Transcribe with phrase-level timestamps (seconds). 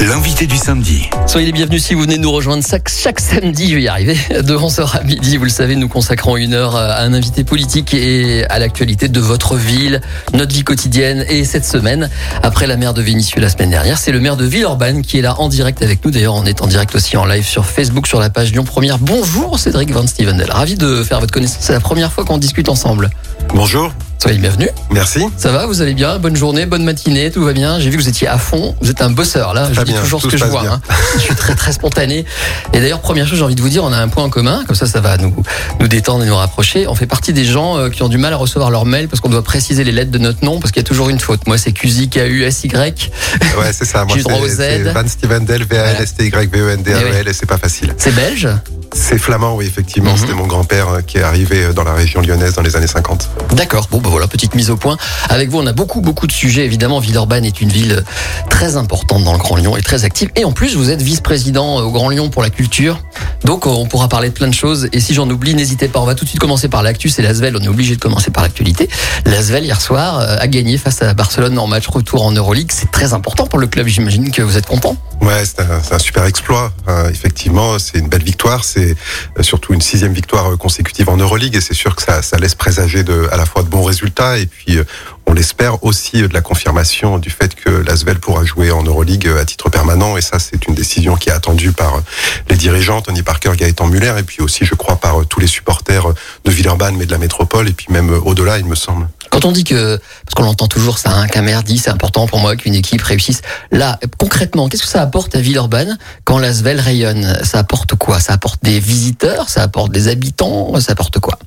[0.00, 1.10] L'invité du samedi.
[1.26, 4.16] Soyez les bienvenus si vous venez nous rejoindre chaque, chaque samedi, je vais y arriver,
[4.30, 5.36] de 11h à midi.
[5.36, 9.20] Vous le savez, nous consacrons une heure à un invité politique et à l'actualité de
[9.20, 10.00] votre ville,
[10.32, 11.26] notre vie quotidienne.
[11.28, 12.08] Et cette semaine,
[12.42, 15.22] après la maire de Vénissieux la semaine dernière, c'est le maire de Villeurbanne qui est
[15.22, 16.10] là en direct avec nous.
[16.10, 18.98] D'ailleurs, on est en direct aussi en live sur Facebook, sur la page Lyon Première.
[18.98, 20.50] Bonjour Cédric Van Stevendel.
[20.50, 21.58] Ravi de faire votre connaissance.
[21.60, 23.10] C'est la première fois qu'on discute ensemble.
[23.54, 24.68] Bonjour, Soyez les bienvenus.
[24.90, 25.24] merci.
[25.38, 26.18] Ça va, vous allez bien?
[26.18, 27.80] Bonne journée, bonne matinée, tout va bien?
[27.80, 28.76] J'ai vu que vous étiez à fond.
[28.82, 29.70] Vous êtes un bosseur là.
[29.72, 30.62] je dis bien, toujours ce que je vois.
[30.66, 30.80] hein.
[31.14, 32.26] Je suis très très spontané.
[32.74, 34.62] Et d'ailleurs, première chose, j'ai envie de vous dire, on a un point en commun.
[34.66, 35.34] Comme ça, ça va nous
[35.80, 36.86] nous détendre et nous rapprocher.
[36.86, 39.20] On fait partie des gens euh, qui ont du mal à recevoir leur mail parce
[39.20, 41.46] qu'on doit préciser les lettres de notre nom parce qu'il y a toujours une faute.
[41.46, 42.68] Moi, c'est QZ, KU, SY.
[42.74, 44.04] Ouais, c'est ça.
[44.04, 44.16] Moi,
[44.54, 47.94] c'est Van Stevendel, V-A-L-S-T-Y-V-E-N-D-A-E-L, et c'est pas facile.
[47.96, 48.48] C'est belge?
[48.92, 50.10] C'est flamand, oui, effectivement.
[50.12, 50.16] Mhm.
[50.16, 52.88] C'était mon grand-père euh, qui est arrivé euh, dans la région lyonnaise dans les années
[52.88, 53.30] 50.
[53.52, 53.86] D'accord.
[53.90, 54.96] Bon, bah voilà, petite mise au point.
[55.28, 56.64] Avec vous, on a beaucoup, beaucoup de sujets.
[56.64, 58.04] Évidemment, Villeurbanne est une ville
[58.48, 60.30] très importante dans le Grand Lyon et très active.
[60.34, 63.00] Et en plus, vous êtes vice-président au Grand Lyon pour la culture.
[63.44, 64.88] Donc, on pourra parler de plein de choses.
[64.92, 66.00] Et si j'en oublie, n'hésitez pas.
[66.00, 67.08] On va tout de suite commencer par l'actu.
[67.08, 67.56] C'est l'Asvel.
[67.56, 68.88] On est obligé de commencer par l'actualité.
[69.24, 72.70] L'Asvel, hier soir, euh, a gagné face à Barcelone en match retour en Euroleague.
[72.72, 73.86] C'est très important pour le club.
[73.86, 74.96] J'imagine que vous êtes content.
[75.20, 76.72] Ouais, c'est un, super exploit.
[77.10, 78.64] effectivement, c'est une belle victoire.
[78.64, 82.20] C'est euh, surtout une sixième victoire euh, consécutive en Euroleague, et c'est sûr que ça,
[82.38, 84.84] laisse présager à la fois de bons résultats, et puis euh,
[85.26, 89.44] on l'espère aussi de la confirmation du fait que l'Asvel pourra jouer en Euroleague à
[89.44, 90.16] titre permanent.
[90.16, 92.02] Et ça, c'est une décision qui est attendue par
[92.48, 96.08] les dirigeants, Tony Parker, Gaëtan Muller, et puis aussi, je crois, par tous les supporters
[96.44, 99.06] de Villeurbanne, mais de la métropole, et puis même au-delà, il me semble.
[99.30, 102.40] Quand on dit que, parce qu'on l'entend toujours, ça, un qu'un dit, c'est important pour
[102.40, 103.42] moi qu'une équipe réussisse.
[103.70, 107.38] Là, concrètement, qu'est-ce que ça apporte à Villeurbanne quand l'Asvel rayonne?
[107.44, 108.20] Ça apporte quoi?
[108.20, 109.48] Ça apporte des visiteurs?
[109.48, 110.78] Ça apporte des habitants?
[110.80, 111.38] Ça apporte quoi?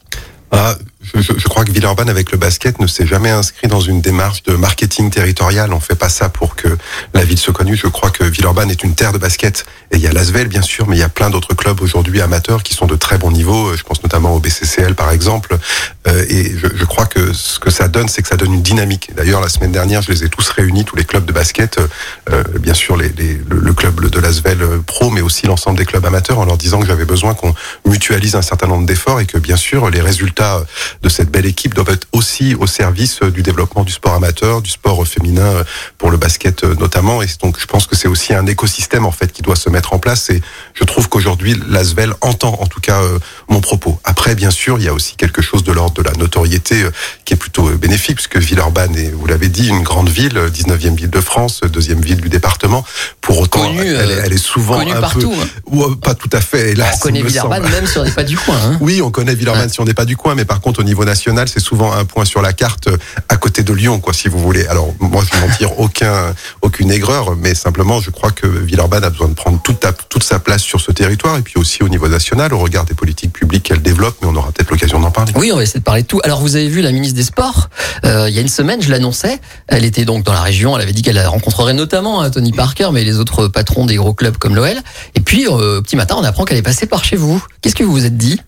[0.55, 3.79] Ah, je, je- je crois que Villeurbanne, avec le basket, ne s'est jamais inscrit dans
[3.79, 5.73] une démarche de marketing territorial.
[5.73, 6.77] On fait pas ça pour que
[7.15, 7.75] la ville se connue.
[7.75, 9.65] Je crois que Villeurbanne est une terre de basket.
[9.91, 12.21] Et il y a l'Asvel, bien sûr, mais il y a plein d'autres clubs aujourd'hui
[12.21, 13.75] amateurs qui sont de très bons niveaux.
[13.75, 15.57] Je pense notamment au BCCL, par exemple.
[16.07, 18.61] Euh, et je, je crois que ce que ça donne, c'est que ça donne une
[18.61, 19.11] dynamique.
[19.15, 21.79] D'ailleurs, la semaine dernière, je les ai tous réunis, tous les clubs de basket.
[22.29, 26.05] Euh, bien sûr, les, les- le, club de l'Asvel pro, mais aussi l'ensemble des clubs
[26.05, 27.55] amateurs, en leur disant que j'avais besoin qu'on
[27.85, 30.63] mutualise un certain nombre d'efforts et que, bien sûr, les résultats
[31.01, 34.69] de cette belle équipe doivent être aussi au service du développement du sport amateur, du
[34.69, 35.63] sport féminin euh,
[35.97, 37.21] pour le basket euh, notamment.
[37.21, 39.93] Et donc, je pense que c'est aussi un écosystème en fait qui doit se mettre
[39.93, 40.29] en place.
[40.29, 40.41] Et
[40.73, 42.99] je trouve qu'aujourd'hui, l'Asvel entend en tout cas
[43.49, 43.99] mon propos.
[44.03, 46.91] Après, bien sûr, il y a aussi quelque chose de l'ordre de la notoriété euh,
[47.25, 50.49] qui est plutôt euh, bénéfique, puisque Villeurbanne est, vous l'avez dit, une grande ville, euh,
[50.49, 52.83] 19e ville de France, euh, deuxième ville du département.
[53.21, 55.29] Pour autant, Connue, elle, est- euh, elle est souvent Connu un partout.
[55.29, 55.47] peu, hein.
[55.67, 56.71] ou, euh, pas tout à fait.
[56.71, 58.55] Hélas, on connaît Villeurbanne même si on n'est pas du coin.
[58.65, 58.77] Hein.
[58.81, 61.05] Oui, on connaît Villeurbanne si on n'est pas du coin, mais par contre au niveau
[61.05, 62.97] national, c'est souvent un point sur la carte euh,
[63.29, 64.65] à côté de Lyon, quoi, si vous voulez.
[64.67, 69.03] Alors moi, je ne m'en tire aucun, aucune aigreur, mais simplement, je crois que Villeurbanne
[69.03, 71.83] a besoin de prendre toute, ta- toute sa place sur ce territoire, et puis aussi
[71.83, 74.99] au niveau national, au regard des politiques publiques qu'elle développe, mais on aura peut-être l'occasion
[74.99, 75.31] d'en parler.
[75.35, 76.19] Oui, on va essayer tout.
[76.23, 77.69] Alors, vous avez vu la ministre des Sports,
[78.05, 80.81] euh, il y a une semaine, je l'annonçais, elle était donc dans la région, elle
[80.81, 84.37] avait dit qu'elle rencontrerait notamment hein, Tony Parker, mais les autres patrons des gros clubs
[84.37, 84.77] comme l'OL.
[85.15, 87.43] Et puis, euh, petit matin, on apprend qu'elle est passée par chez vous.
[87.61, 88.41] Qu'est-ce que vous vous êtes dit?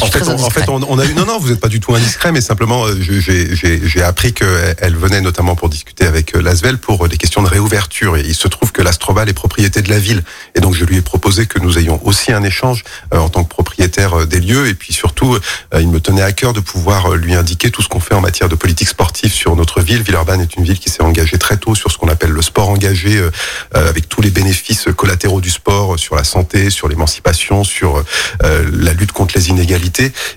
[0.00, 0.62] En fait, on, en indiscret.
[0.62, 2.86] fait, on, on a eu non non, vous n'êtes pas du tout indiscret, mais simplement
[2.86, 7.42] euh, j'ai appris qu'elle venait notamment pour discuter avec euh, Lasvel pour euh, des questions
[7.42, 8.16] de réouverture.
[8.16, 10.22] Et il se trouve que l'Astroval est propriété de la ville,
[10.54, 12.84] et donc je lui ai proposé que nous ayons aussi un échange
[13.14, 16.22] euh, en tant que propriétaire euh, des lieux, et puis surtout, euh, il me tenait
[16.22, 18.88] à cœur de pouvoir euh, lui indiquer tout ce qu'on fait en matière de politique
[18.88, 20.02] sportive sur notre ville.
[20.02, 22.68] Villeurbanne est une ville qui s'est engagée très tôt sur ce qu'on appelle le sport
[22.68, 23.30] engagé, euh,
[23.76, 28.02] euh, avec tous les bénéfices collatéraux du sport, euh, sur la santé, sur l'émancipation, sur
[28.42, 29.61] euh, la lutte contre les inégalités.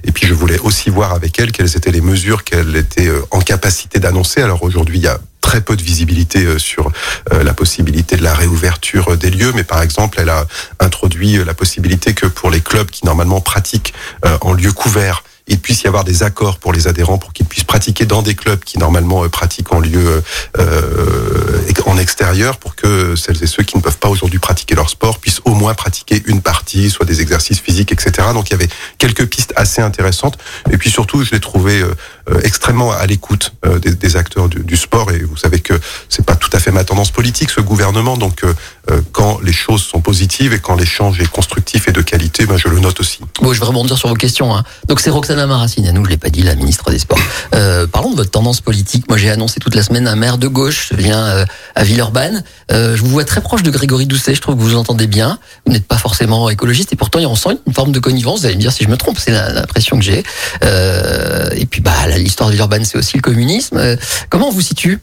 [0.04, 3.22] Et puis je voulais aussi voir avec elle quelles étaient les mesures qu'elle était euh,
[3.32, 4.42] en capacité d'annoncer.
[4.42, 6.92] Alors aujourd'hui, il y a très peu de visibilité euh, sur
[7.34, 10.48] euh, la possibilité de la réouverture des lieux, mais par exemple, elle a
[10.80, 13.94] introduit la possibilité que pour les clubs qui normalement pratiquent
[14.42, 17.64] en lieu couvert, il puisse y avoir des accords pour les adhérents pour qu'ils puissent
[17.64, 20.24] pratiquer dans des clubs qui normalement euh, pratiquent en lieu
[20.58, 24.90] euh, en extérieur pour que celles et ceux qui ne peuvent pas aujourd'hui pratiquer leur
[24.90, 28.30] sport puissent au moins pratiquer une partie, soit des exercices physiques, etc.
[28.34, 30.38] Donc il y avait quelques pistes assez intéressantes.
[30.72, 31.94] Et puis surtout, je l'ai trouvé euh,
[32.30, 35.12] euh, extrêmement à l'écoute euh, des, acteurs du, sport.
[35.12, 35.74] Et vous savez que
[36.10, 38.18] c'est pas tout à fait ma tendance politique, ce gouvernement.
[38.18, 38.54] Donc euh,
[38.92, 42.58] euh, quand les choses sont positives et quand l'échange est constructif et de qualité, ben,
[42.58, 43.20] je le note aussi.
[43.42, 44.56] Bon, je vais rebondir sur vos questions.
[44.56, 44.64] hein.
[44.88, 47.20] Donc, c'est Roxane Roxana Maracineanu, je l'ai pas dit, la ministre des Sports.
[47.54, 49.10] Euh, parlons de votre tendance politique.
[49.10, 51.46] Moi, j'ai annoncé toute la semaine un maire de gauche vient euh,
[51.76, 52.42] à Villeurbanne.
[52.72, 54.34] Euh, je vous vois très proche de Grégory Doucet.
[54.34, 55.38] Je trouve que vous vous entendez bien.
[55.66, 58.40] Vous n'êtes pas forcément écologiste et pourtant, on sent une forme de connivence.
[58.40, 59.20] Vous allez me dire si je me trompe.
[59.20, 60.24] C'est l'impression que j'ai.
[60.64, 63.98] Euh, et puis, bah, l'histoire de Villeurbanne, c'est aussi le communisme.
[64.30, 65.02] Comment on vous situe?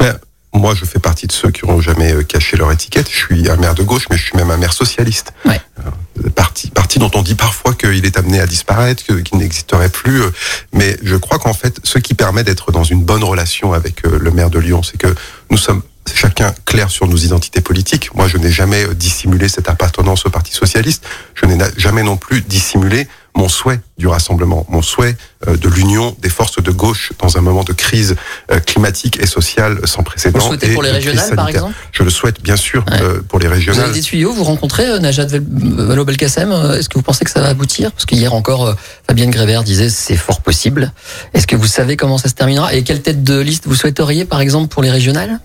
[0.00, 0.18] Ben,
[0.54, 3.08] moi, je fais partie de ceux qui n'auront jamais euh, caché leur étiquette.
[3.10, 5.32] Je suis un maire de gauche, mais je suis même un maire socialiste.
[5.44, 5.60] Ouais.
[5.84, 10.22] Euh, parti, parti dont on dit parfois qu'il est amené à disparaître, qu'il n'existerait plus.
[10.22, 10.30] euh,
[10.72, 14.30] Mais je crois qu'en fait, ce qui permet d'être dans une bonne relation avec le
[14.30, 15.12] maire de Lyon, c'est que
[15.50, 15.82] nous sommes
[16.14, 18.14] chacun clair sur nos identités politiques.
[18.14, 21.04] Moi, je n'ai jamais dissimulé cette appartenance au Parti socialiste.
[21.34, 25.16] Je n'ai na- jamais non plus dissimulé mon souhait du rassemblement, mon souhait
[25.48, 28.14] euh, de l'union des forces de gauche dans un moment de crise
[28.52, 30.38] euh, climatique et sociale sans précédent.
[30.38, 31.74] Vous le souhaitez et pour les régionales, par exemple?
[31.92, 33.02] Je le souhaite bien sûr Ouais.
[33.02, 33.92] euh, pour les Vous avez régionales.
[33.92, 36.52] des tuyaux, vous rencontrez euh, Najat Val- Vallaud-Belkacem.
[36.78, 37.90] Est-ce que vous pensez que ça va aboutir?
[37.92, 38.76] Parce qu'hier encore,
[39.08, 40.92] Fabienne Grévert disait c'est fort possible.
[41.34, 42.72] Est-ce que vous savez comment ça se terminera?
[42.74, 45.40] Et quelle tête de liste vous souhaiteriez, par exemple, pour les régionales?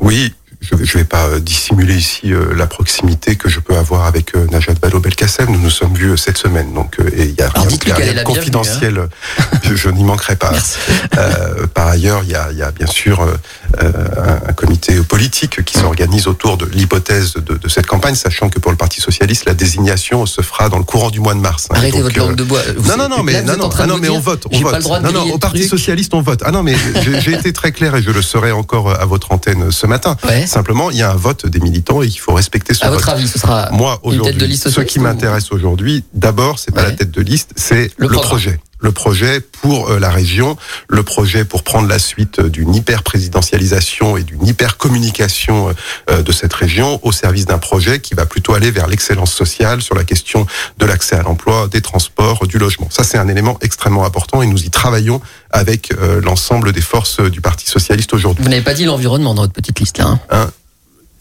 [0.00, 0.32] Oui,
[0.62, 4.34] je ne vais pas euh, dissimuler ici euh, la proximité que je peux avoir avec
[4.36, 5.50] euh, Najat Vallaud-Belkacem.
[5.50, 7.66] Nous nous sommes vus euh, cette semaine, donc euh, et il y a Alors, rien,
[7.66, 8.98] dites-lui il y a qu'elle rien de confidentiel.
[8.98, 9.08] hein.
[9.64, 10.52] je je n'y manquerai pas.
[11.18, 13.26] Euh, par ailleurs, il y a, il y a bien sûr
[13.80, 18.58] un, un comité politique qui s'organise autour de l'hypothèse de, de cette campagne, sachant que
[18.58, 21.68] pour le Parti socialiste, la désignation se fera dans le courant du mois de mars.
[21.70, 21.74] hein.
[21.76, 22.60] Arrêtez Donc, votre euh, langue de bois.
[22.76, 24.46] Vous- non, non, non, mais, vous non, non, ah non, mais on vote.
[24.52, 24.72] On vote.
[24.72, 25.70] pas le non, non, au Parti truc.
[25.70, 26.42] Socialiste, on vote.
[26.44, 26.74] Ah non, mais
[27.20, 30.16] j'ai été très clair et je le serai encore à votre antenne ce matin.
[30.28, 30.46] Ouais.
[30.46, 32.98] Simplement, il y a un vote des militants et il faut respecter ce À vote.
[32.98, 36.58] votre avis, ce sera Moi, une tête de aujourd'hui, ce qui ou- m'intéresse aujourd'hui, d'abord,
[36.58, 36.88] c'est pas Ouais.
[36.90, 38.58] la tête de liste, c'est Le projet.
[38.82, 40.56] Le projet pour euh, la région,
[40.88, 45.72] le projet pour prendre la suite euh, d'une hyper-présidentialisation et d'une hyper-communication
[46.10, 49.82] euh, de cette région au service d'un projet qui va plutôt aller vers l'excellence sociale
[49.82, 50.46] sur la question
[50.78, 52.88] de l'accès à l'emploi, des transports, du logement.
[52.90, 55.20] Ça, c'est un élément extrêmement important et nous y travaillons
[55.50, 55.92] avec
[56.22, 58.42] l'ensemble des forces du Parti socialiste aujourd'hui.
[58.42, 60.06] Vous n'avez pas dit l'environnement dans votre petite liste là.
[60.06, 60.20] hein?
[60.30, 60.50] Hein?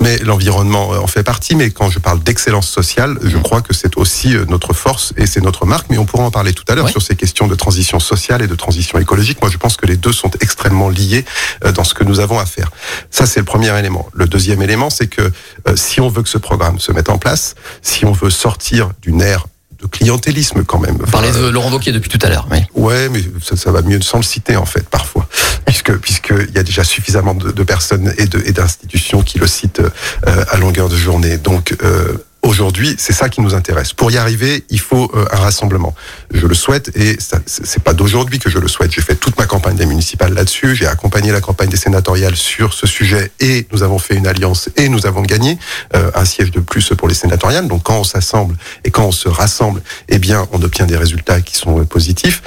[0.01, 1.55] Mais l'environnement euh, en fait partie.
[1.55, 5.25] Mais quand je parle d'excellence sociale, je crois que c'est aussi euh, notre force et
[5.25, 5.87] c'est notre marque.
[5.89, 8.47] Mais on pourra en parler tout à l'heure sur ces questions de transition sociale et
[8.47, 9.41] de transition écologique.
[9.41, 11.23] Moi, je pense que les deux sont extrêmement liés
[11.63, 12.71] euh, dans ce que nous avons à faire.
[13.11, 14.09] Ça, c'est le premier élément.
[14.13, 15.31] Le deuxième élément, c'est que
[15.75, 19.21] si on veut que ce programme se mette en place, si on veut sortir d'une
[19.21, 19.45] ère
[19.81, 20.97] de clientélisme quand même.
[20.99, 22.47] Vous parlez Enfin, de Laurent Wauquiez depuis tout à l'heure.
[22.51, 22.59] Oui.
[22.75, 25.27] Ouais, mais ça, ça va mieux sans le citer en fait parfois,
[25.65, 29.39] puisque puisque il y a déjà suffisamment de, de personnes et de et d'institutions qui
[29.39, 31.37] le citent euh, à longueur de journée.
[31.37, 32.13] Donc euh,
[32.43, 33.93] aujourd'hui, c'est ça qui nous intéresse.
[33.93, 35.93] Pour y arriver, il faut euh, un rassemblement.
[36.33, 38.91] Je le souhaite et c'est pas d'aujourd'hui que je le souhaite.
[38.91, 40.75] J'ai fait toute ma campagne des municipales là-dessus.
[40.75, 44.69] J'ai accompagné la campagne des sénatoriales sur ce sujet et nous avons fait une alliance
[44.75, 45.57] et nous avons gagné
[45.95, 47.67] euh, un siège de plus pour les sénatoriales.
[47.67, 51.41] Donc quand on s'assemble et quand on se rassemble, eh bien, on obtient des résultats
[51.41, 52.41] qui sont euh, positifs.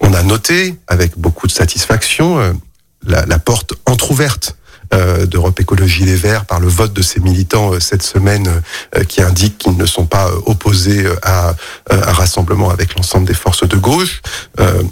[0.00, 2.52] On a noté avec beaucoup de satisfaction euh,
[3.04, 4.56] la, la porte entr'ouverte
[5.26, 8.62] d'Europe Écologie Les Verts par le vote de ces militants euh, cette semaine
[8.96, 11.54] euh, qui indiquent qu'ils ne sont pas euh, opposés euh, à euh,
[11.90, 14.20] un rassemblement avec l'ensemble des forces de gauche.
[14.58, 14.82] Euh,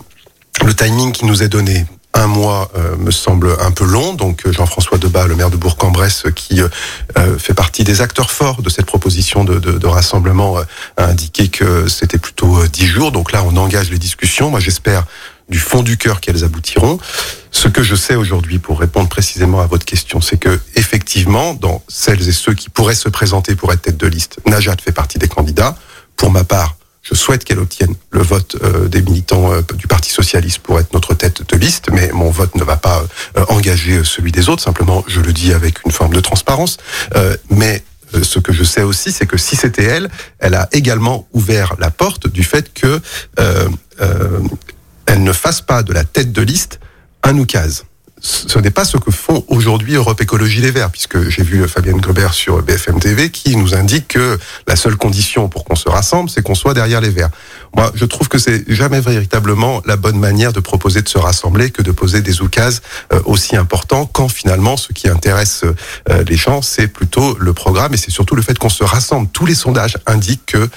[0.64, 4.14] le timing qui nous est donné, un mois euh, me semble un peu long.
[4.14, 6.68] Donc euh, Jean-François Debat, le maire de Bourg-en-Bresse, euh, qui euh,
[7.16, 10.62] euh, fait partie des acteurs forts de cette proposition de, de, de rassemblement, euh,
[10.96, 13.12] a indiqué que c'était plutôt euh, dix jours.
[13.12, 14.50] Donc là, on engage les discussions.
[14.50, 15.04] Moi, j'espère
[15.48, 16.98] du fond du cœur qu'elles aboutiront.
[17.50, 21.82] Ce que je sais aujourd'hui, pour répondre précisément à votre question, c'est que effectivement, dans
[21.88, 25.18] celles et ceux qui pourraient se présenter pour être tête de liste, Najat fait partie
[25.18, 25.76] des candidats.
[26.16, 30.10] Pour ma part, je souhaite qu'elle obtienne le vote euh, des militants euh, du Parti
[30.10, 33.02] socialiste pour être notre tête de liste, mais mon vote ne va pas
[33.36, 34.62] euh, engager celui des autres.
[34.62, 36.76] Simplement, je le dis avec une forme de transparence.
[37.50, 37.82] Mais
[38.22, 41.90] ce que je sais aussi, c'est que si c'était elle, elle a également ouvert la
[41.90, 43.00] porte du fait que
[45.08, 46.80] elle ne fasse pas de la tête de liste
[47.22, 47.84] un oukase.
[48.20, 52.00] Ce n'est pas ce que font aujourd'hui Europe Écologie Les Verts, puisque j'ai vu Fabienne
[52.00, 56.28] Gobert sur BFM TV qui nous indique que la seule condition pour qu'on se rassemble,
[56.28, 57.30] c'est qu'on soit derrière les Verts.
[57.76, 61.70] Moi, je trouve que c'est jamais véritablement la bonne manière de proposer de se rassembler
[61.70, 65.62] que de poser des oukases euh, aussi importants quand finalement ce qui intéresse
[66.10, 69.28] euh, les gens, c'est plutôt le programme et c'est surtout le fait qu'on se rassemble.
[69.32, 70.68] Tous les sondages indiquent que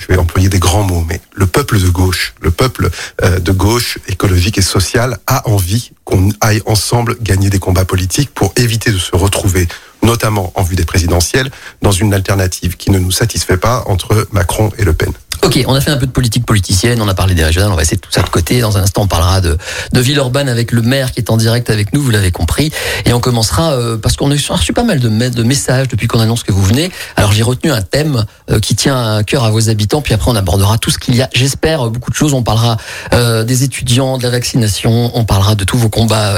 [0.00, 2.90] je vais employer des grands mots, mais le peuple de gauche, le peuple
[3.22, 8.30] euh, de gauche écologique et social a envie qu'on aille ensemble gagner des combats politiques
[8.34, 9.68] pour éviter de se retrouver,
[10.02, 11.50] notamment en vue des présidentielles,
[11.82, 15.12] dans une alternative qui ne nous satisfait pas entre Macron et Le Pen.
[15.42, 17.74] Ok, on a fait un peu de politique politicienne, on a parlé des régionales, on
[17.74, 18.60] va essayer de tout ça de côté.
[18.60, 19.56] Dans un instant, on parlera de,
[19.92, 22.70] de Villeurbanne avec le maire qui est en direct avec nous, vous l'avez compris.
[23.06, 26.20] Et on commencera, euh, parce qu'on a reçu pas mal de, de messages depuis qu'on
[26.20, 26.90] annonce que vous venez.
[27.16, 30.30] Alors j'ai retenu un thème euh, qui tient à cœur à vos habitants, puis après
[30.30, 32.34] on abordera tout ce qu'il y a, j'espère, beaucoup de choses.
[32.34, 32.76] On parlera
[33.14, 36.34] euh, des étudiants, de la vaccination, on parlera de tous vos combats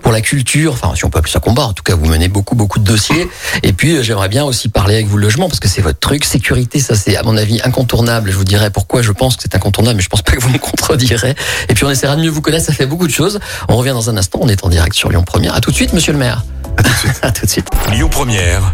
[0.00, 2.28] pour la culture, enfin si on peut appeler ça combat, en tout cas vous menez
[2.28, 3.28] beaucoup, beaucoup de dossiers.
[3.62, 6.24] Et puis j'aimerais bien aussi parler avec vous logement, parce que c'est votre truc.
[6.24, 8.30] Sécurité, ça c'est à mon avis incontournable.
[8.30, 10.58] Je dirai pourquoi je pense que c'est incontournable, mais je pense pas que vous me
[10.70, 11.34] contredirez.
[11.68, 13.40] Et puis on essaiera de mieux vous connaître, ça fait beaucoup de choses.
[13.68, 15.54] On revient dans un instant, on est en direct sur Lyon Première.
[15.54, 16.44] À tout de suite, monsieur le maire.
[16.76, 17.18] À tout de suite.
[17.22, 17.68] à tout de suite.
[17.90, 18.72] Lyon Première.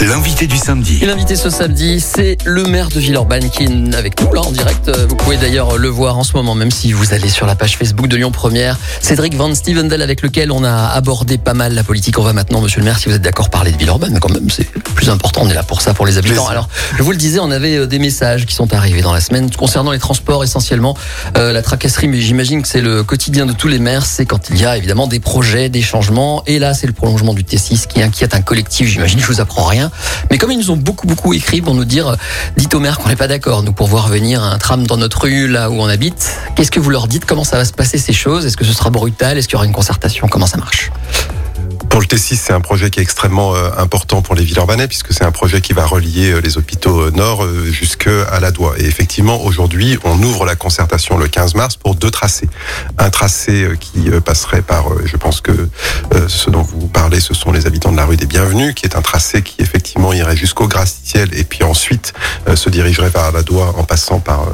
[0.00, 0.98] L'invité du samedi.
[1.02, 4.50] Et l'invité ce samedi, c'est le maire de Villeurbanne qui est avec nous là en
[4.50, 4.90] direct.
[5.08, 7.76] Vous pouvez d'ailleurs le voir en ce moment, même si vous allez sur la page
[7.76, 8.76] Facebook de Lyon Première.
[9.00, 12.18] Cédric Van Stevendel avec lequel on a abordé pas mal la politique.
[12.18, 14.18] On va maintenant, monsieur le maire, si vous êtes d'accord, parler de Villeurbanne.
[14.18, 15.42] Quand même, c'est le plus important.
[15.44, 16.48] On est là pour ça, pour les habitants.
[16.48, 19.20] Alors, je vous le disais, on avait euh, des messages qui sont arrivés dans la
[19.20, 20.96] semaine concernant les transports essentiellement,
[21.38, 22.08] euh, la tracasserie.
[22.08, 24.06] Mais j'imagine que c'est le quotidien de tous les maires.
[24.06, 26.42] C'est quand il y a évidemment des projets, des changements.
[26.46, 28.88] Et là, c'est le prolongement du T6 qui inquiète un collectif.
[28.88, 29.83] J'imagine, je vous apprends rien.
[30.30, 32.16] Mais comme ils nous ont beaucoup, beaucoup écrit pour nous dire,
[32.56, 35.22] dites au maire qu'on n'est pas d'accord, nous, pour voir venir un tram dans notre
[35.22, 37.24] rue, là où on habite, qu'est-ce que vous leur dites?
[37.24, 38.46] Comment ça va se passer ces choses?
[38.46, 39.38] Est-ce que ce sera brutal?
[39.38, 40.28] Est-ce qu'il y aura une concertation?
[40.28, 40.90] Comment ça marche?
[41.94, 44.84] Pour le T6, c'est un projet qui est extrêmement euh, important pour les villes urbaines
[44.88, 48.72] puisque c'est un projet qui va relier euh, les hôpitaux euh, nord jusqu'à la Doua.
[48.78, 52.48] Et effectivement, aujourd'hui, on ouvre la concertation le 15 mars pour deux tracés.
[52.98, 55.68] Un tracé qui passerait par, je pense que
[56.26, 58.96] ce dont vous parlez, ce sont les habitants de la rue des Bienvenus, qui est
[58.96, 62.12] un tracé qui effectivement irait jusqu'au Graciel et puis ensuite
[62.54, 64.46] se dirigerait vers la Doua en passant par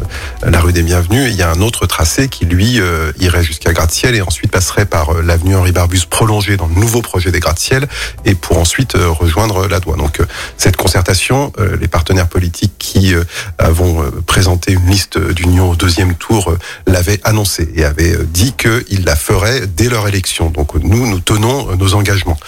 [0.43, 1.31] la rue des Bienvenus.
[1.31, 2.81] il y a un autre tracé qui, lui,
[3.19, 7.30] irait jusqu'à Gratte-Ciel et ensuite passerait par l'avenue Henri Barbus prolongée dans le nouveau projet
[7.31, 7.89] des gratte-ciel
[8.25, 9.97] et pour ensuite euh, rejoindre la Doua.
[9.97, 13.15] Donc euh, cette concertation, euh, les partenaires politiques qui
[13.59, 16.55] avons présenté une liste d'union au deuxième tour
[16.87, 20.51] l'avaient annoncé et avaient dit qu'ils la feraient dès leur élection.
[20.51, 22.39] Donc nous, nous tenons nos engagements.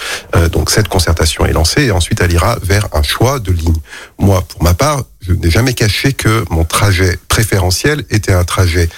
[0.53, 3.77] Donc cette concertation est lancée et ensuite elle ira vers un choix de ligne.
[4.19, 8.89] Moi, pour ma part, je n'ai jamais caché que mon trajet préférentiel était un trajet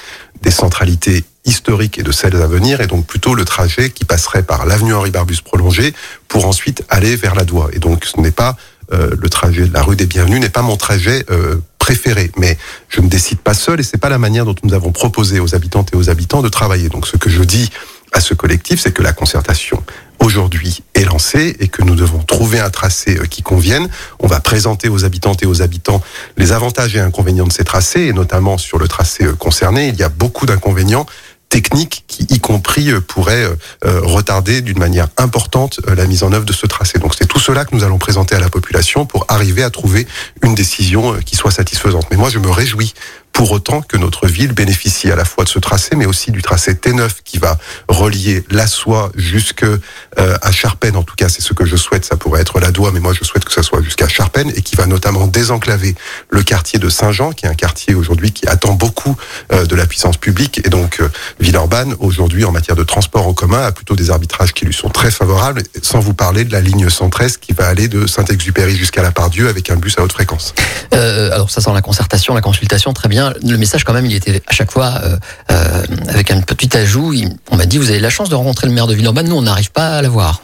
[0.43, 4.43] des centralités historiques et de celles à venir, et donc plutôt le trajet qui passerait
[4.43, 5.95] par l'avenue Henri Barbus prolongée
[6.29, 7.69] pour ensuite aller vers la Doua.
[7.73, 8.57] Et donc ce n'est pas
[8.93, 12.57] euh, le trajet de la rue des Bienvenus n'est pas mon trajet euh, préféré, mais
[12.89, 15.55] je ne décide pas seul et c'est pas la manière dont nous avons proposé aux
[15.55, 16.89] habitantes et aux habitants de travailler.
[16.89, 17.71] Donc ce que je dis
[18.13, 19.83] à ce collectif, c'est que la concertation
[20.21, 23.89] aujourd'hui est lancée et que nous devons trouver un tracé euh, qui convienne.
[24.19, 26.01] On va présenter aux habitantes et aux habitants
[26.37, 30.03] les avantages et inconvénients de ces tracés, et notamment sur le tracé concerné, il y
[30.03, 31.07] a beaucoup d'inconvénients
[31.49, 36.33] techniques qui, y compris, euh, pourraient euh, euh, retarder d'une manière importante la mise en
[36.33, 36.99] œuvre de ce tracé.
[36.99, 40.07] Donc c'est tout cela que nous allons présenter à la population pour arriver à trouver
[40.43, 42.07] une décision qui soit satisfaisante.
[42.11, 42.95] Mais moi, je me réjouis
[43.35, 46.41] pour autant que notre ville bénéficie à la fois de ce tracé, mais aussi du
[46.41, 50.97] tracé T9 qui va relier la soie jusque euh, à Charpennes.
[50.97, 52.05] En tout cas, c'est ce que je souhaite.
[52.05, 54.63] Ça pourrait être la Doua, mais moi je souhaite que ça soit jusqu'à Charpennes et
[54.63, 55.97] qui va notamment désenclaver
[56.31, 59.17] le quartier de Saint-Jean, qui est un quartier aujourd'hui qui attend beaucoup
[59.53, 60.65] euh, de la puissance publique.
[60.65, 61.09] Et donc euh,
[61.41, 64.91] Villeurbanne, aujourd'hui, en matière de transport en commun, a plutôt des arbitrages qui lui sont
[64.91, 69.03] très favorables, sans vous parler de la ligne 113 qui va aller de Saint-Exupéry jusqu'à
[69.03, 70.55] la Pardieu avec un bus à haute fréquence.
[70.93, 74.43] alors ça sent la concertation, la consultation, très bien le message quand même, il était
[74.47, 75.17] à chaque fois euh,
[75.51, 77.15] euh, avec un petit ajout.
[77.51, 79.43] on m'a dit, vous avez la chance de rencontrer le maire de Villeurbanne, nous on
[79.43, 80.43] n'arrive pas à l'avoir.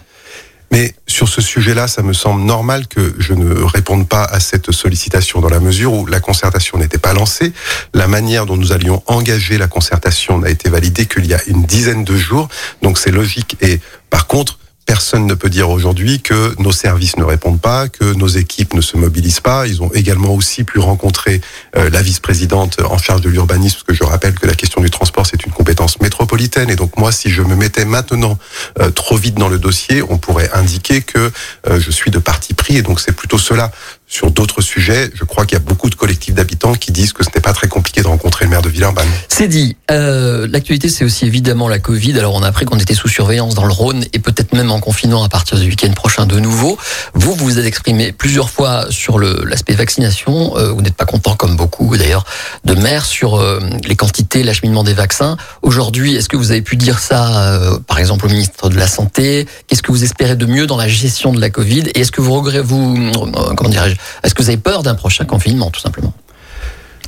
[0.73, 4.71] Mais sur ce sujet-là, ça me semble normal que je ne réponde pas à cette
[4.71, 7.53] sollicitation dans la mesure où la concertation n'était pas lancée.
[7.93, 11.65] La manière dont nous allions engager la concertation n'a été validée qu'il y a une
[11.65, 12.49] dizaine de jours.
[12.83, 13.57] Donc c'est logique.
[13.61, 14.60] Et par contre,
[14.91, 18.81] Personne ne peut dire aujourd'hui que nos services ne répondent pas, que nos équipes ne
[18.81, 19.69] se mobilisent pas.
[19.69, 21.41] Ils ont également aussi pu rencontrer
[21.77, 24.91] euh, la vice-présidente en charge de l'urbanisme, parce que je rappelle que la question du
[24.91, 26.71] transport, c'est une compétence métropolitaine.
[26.71, 28.37] Et donc moi, si je me mettais maintenant
[28.81, 31.31] euh, trop vite dans le dossier, on pourrait indiquer que
[31.69, 32.77] euh, je suis de parti pris.
[32.77, 33.71] Et donc c'est plutôt cela
[34.11, 37.23] sur d'autres sujets, je crois qu'il y a beaucoup de collectifs d'habitants qui disent que
[37.23, 39.07] ce n'est pas très compliqué de rencontrer le maire de Villeurbanne.
[39.29, 39.77] C'est dit.
[39.93, 42.19] Euh, L'actualité, c'est aussi évidemment la Covid.
[42.19, 44.81] Alors, on a appris qu'on était sous surveillance dans le Rhône et peut-être même en
[44.81, 46.77] confinement à partir du week-end prochain de nouveau.
[47.15, 50.57] Vous, vous vous êtes exprimé plusieurs fois sur l'aspect vaccination.
[50.57, 52.25] Euh, vous n'êtes pas content, comme beaucoup d'ailleurs,
[52.65, 55.37] de maires sur euh, les quantités, l'acheminement des vaccins.
[55.63, 58.89] Aujourd'hui, est-ce que vous avez pu dire ça, euh, par exemple, au ministre de la
[58.89, 59.47] Santé?
[59.69, 61.85] Qu'est-ce que vous espérez de mieux dans la gestion de la Covid?
[61.95, 64.95] Et est-ce que vous regrettez, vous, euh, comment dirais-je, est-ce que vous avez peur d'un
[64.95, 66.15] prochain confinement, tout simplement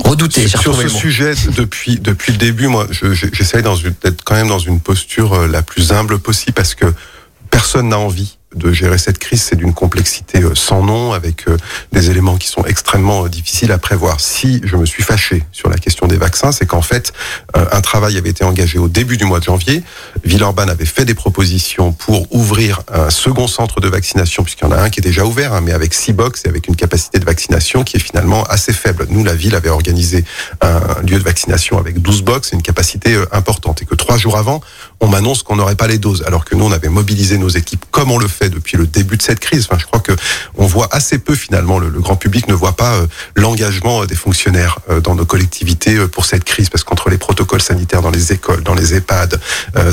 [0.04, 0.48] Redouter.
[0.48, 5.34] Sur, ce sujet, depuis depuis le début, moi, j'essaie d'être quand même dans une posture
[5.34, 6.86] euh, la plus humble possible parce que
[7.50, 11.56] personne n'a envie de gérer cette crise, c'est d'une complexité euh, sans nom, avec euh,
[11.92, 14.20] des éléments qui sont extrêmement euh, difficiles à prévoir.
[14.20, 17.12] Si je me suis fâché sur la question des vaccins, c'est qu'en fait,
[17.54, 19.82] un travail avait été engagé au début du mois de janvier.
[20.24, 24.72] Villeurbanne avait fait des propositions pour ouvrir un second centre de vaccination, puisqu'il y en
[24.72, 27.18] a un qui est déjà ouvert, hein, mais avec six box et avec une capacité
[27.18, 29.06] de vaccination qui est finalement assez faible.
[29.10, 30.24] Nous, la ville avait organisé
[30.60, 33.82] un lieu de vaccination avec 12 box et une capacité importante.
[33.82, 34.60] Et que trois jours avant,
[35.00, 37.84] on m'annonce qu'on n'aurait pas les doses, alors que nous, on avait mobilisé nos équipes
[37.90, 39.66] comme on le fait depuis le début de cette crise.
[39.68, 40.12] Enfin, je crois que
[40.56, 43.06] on voit assez peu finalement, le, grand public ne voit pas euh,
[43.36, 47.62] l'engagement euh, des fonctionnaires euh, dans nos collectivités pour cette crise, parce qu'entre les protocoles
[47.62, 49.40] sanitaires dans les écoles, dans les EHPAD,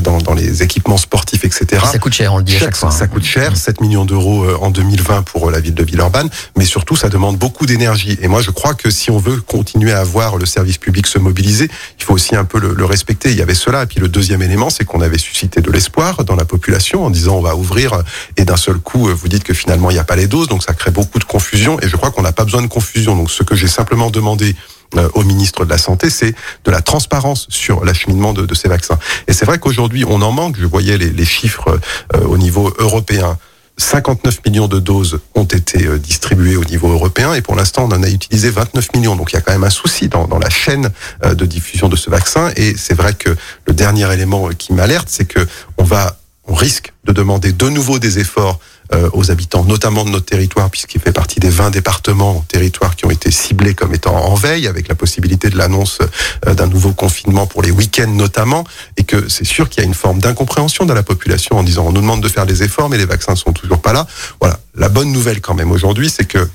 [0.04, 1.84] dans, dans les équipements sportifs, etc.
[1.92, 2.92] Ça coûte cher, on le dit à chaque fois.
[2.92, 6.96] Ça coûte cher, 7 millions d'euros en 2020 pour la ville de Villeurbanne, mais surtout
[6.96, 8.18] ça demande beaucoup d'énergie.
[8.22, 11.20] Et moi, je crois que si on veut continuer à voir le service public se
[11.20, 13.32] mobiliser, il faut aussi un peu le, le respecter.
[13.32, 16.24] Il y avait cela, et puis le deuxième élément, c'est qu'on avait suscité de l'espoir
[16.24, 18.04] dans la population en disant on va ouvrir
[18.40, 20.64] et d'un seul coup vous dites que finalement il n'y a pas les doses, donc
[20.64, 23.16] ça crée beaucoup de confusion et je crois qu'on n'a pas besoin de confusion.
[23.16, 24.56] Donc ce que j'ai simplement demandé
[24.96, 28.98] euh, au ministre de la Santé, c'est de la transparence sur l'acheminement de, ces vaccins.
[29.28, 30.56] Et c'est vrai qu'aujourd'hui, on en manque.
[30.60, 31.80] Je voyais les, chiffres
[32.16, 33.38] euh, au niveau européen.
[33.78, 37.96] 59 millions de doses ont été euh, distribuées au niveau européen et pour l'instant on
[37.96, 39.16] en a utilisé 29 millions.
[39.16, 40.90] Donc il y a quand même un souci dans, dans la chaîne
[41.24, 43.36] de diffusion de ce vaccin et c'est vrai que
[43.68, 46.19] le dernier élément qui m'alerte, c'est que on va
[46.50, 48.60] on risque de demander de nouveau des efforts
[48.92, 53.06] euh, aux habitants, notamment de notre territoire, puisqu'il fait partie des 20 départements, territoires qui
[53.06, 56.00] ont été ciblés comme étant en veille, avec la possibilité de l'annonce
[56.48, 58.64] euh, d'un nouveau confinement pour les week-ends notamment,
[58.98, 61.86] et que c'est sûr qu'il y a une forme d'incompréhension dans la population en disant
[61.86, 64.08] on nous demande de faire des efforts, mais les vaccins sont toujours pas là.
[64.42, 64.60] Voilà.
[64.74, 66.50] La bonne nouvelle quand même aujourd'hui, c'est que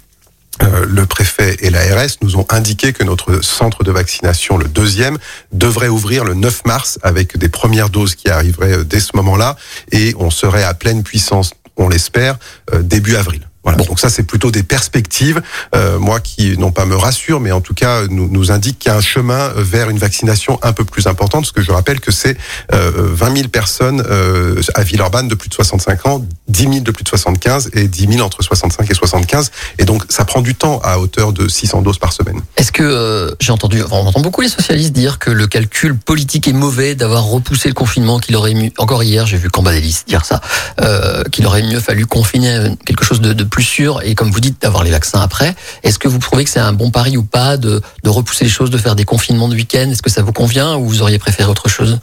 [0.63, 5.19] euh, le préfet et l'ARS nous ont indiqué que notre centre de vaccination, le deuxième,
[5.53, 9.57] devrait ouvrir le 9 mars avec des premières doses qui arriveraient euh, dès ce moment-là
[9.93, 12.37] et on serait à pleine puissance, on l'espère,
[12.73, 13.49] euh, début avril.
[13.65, 13.83] Voilà.
[13.85, 15.43] Donc ça, c'est plutôt des perspectives,
[15.75, 18.91] euh, moi qui non pas me rassure, mais en tout cas nous, nous indique qu'il
[18.91, 22.01] y a un chemin vers une vaccination un peu plus importante, parce que je rappelle
[22.01, 22.37] que c'est
[22.73, 26.91] euh, 20 000 personnes euh, à Villeurbanne de plus de 65 ans, 10 000 de
[26.91, 30.55] plus de 75 et 10 000 entre 65 et 75, et donc ça prend du
[30.55, 32.41] temps à hauteur de 600 doses par semaine.
[32.57, 36.49] Est-ce que euh, j'ai entendu, on entend beaucoup les socialistes dire que le calcul politique
[36.49, 40.25] est mauvais d'avoir repoussé le confinement, qu'il aurait mieux, encore hier j'ai vu Cambadélis dire
[40.25, 40.41] ça,
[40.81, 44.41] euh, qu'il aurait mieux fallu confiner quelque chose de, de plus sûr et comme vous
[44.41, 45.55] dites d'avoir les vaccins après.
[45.85, 48.51] Est-ce que vous trouvez que c'est un bon pari ou pas de, de repousser les
[48.51, 49.89] choses, de faire des confinements de week-end?
[49.93, 52.01] Est-ce que ça vous convient ou vous auriez préféré autre chose?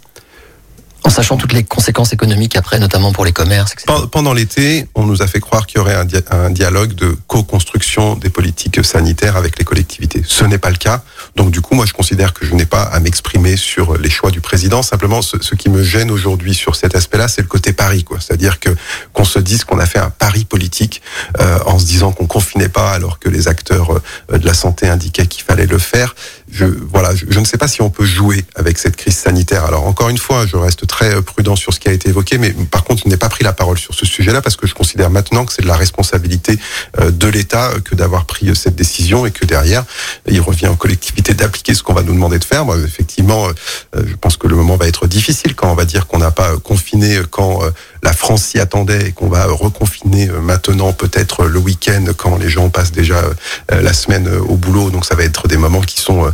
[1.03, 3.91] En sachant toutes les conséquences économiques après, notamment pour les commerces, etc.
[4.09, 8.15] Pendant l'été, on nous a fait croire qu'il y aurait un, un dialogue de co-construction
[8.15, 10.23] des politiques sanitaires avec les collectivités.
[10.25, 11.03] Ce n'est pas le cas.
[11.35, 14.31] Donc du coup, moi, je considère que je n'ai pas à m'exprimer sur les choix
[14.31, 14.81] du président.
[14.83, 18.19] Simplement, ce, qui me gêne aujourd'hui sur cet aspect-là, c'est le côté pari, quoi.
[18.19, 18.69] C'est-à-dire que
[19.13, 21.01] qu'on se dise qu'on a fait un pari politique
[21.39, 24.87] euh, en se disant qu'on confinait pas alors que les acteurs euh, de la santé
[24.87, 26.15] indiquaient qu'il fallait le faire.
[26.51, 29.63] Je voilà, je, ne sais pas si on peut jouer avec cette crise sanitaire.
[29.65, 32.37] Alors encore une fois, je reste très euh, prudent sur ce qui a été évoqué,
[32.37, 34.73] mais par contre, je n'ai pas pris la parole sur ce sujet-là parce que je
[34.73, 36.57] considère maintenant que c'est de la responsabilité
[36.99, 39.85] euh, de l'État que d'avoir pris cette décision et que derrière,
[40.27, 42.65] il revient aux collectivités d'appliquer ce qu'on va nous demander de faire.
[42.83, 46.19] Effectivement, euh, je pense que le moment va être difficile quand on va dire qu'on
[46.19, 47.61] n'a pas confiné quand
[48.03, 52.69] la France s'y attendait et qu'on va reconfiner maintenant peut-être le week-end quand les gens
[52.69, 53.21] passent déjà
[53.69, 54.89] la semaine au boulot.
[54.89, 56.31] Donc ça va être des moments qui sont,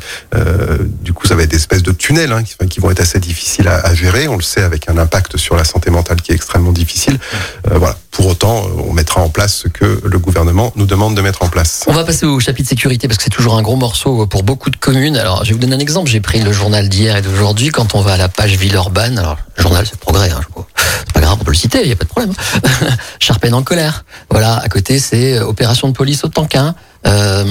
[1.01, 3.67] du coup, ça va être des espèces de tunnels hein, qui, vont être assez difficiles
[3.67, 4.27] à, gérer.
[4.27, 7.19] On le sait avec un impact sur la santé mentale qui est extrêmement difficile.
[7.71, 7.97] Euh, voilà.
[8.12, 11.49] Pour autant, on mettra en place ce que le gouvernement nous demande de mettre en
[11.49, 11.84] place.
[11.86, 14.71] On va passer au chapitre sécurité parce que c'est toujours un gros morceau pour beaucoup
[14.71, 15.17] de communes.
[15.17, 16.10] Alors, je vais vous donner un exemple.
[16.10, 17.69] J'ai pris le journal d'hier et d'aujourd'hui.
[17.69, 20.41] Quand on va à la page Villeurbanne, alors le journal c'est progrès, hein,
[21.06, 22.34] c'est pas grave, citer, il n'y a pas de problème.
[23.20, 24.06] Charpennes en colère.
[24.30, 26.76] Voilà, à côté c'est opération de police au Tanquin.
[27.06, 27.46] Euh,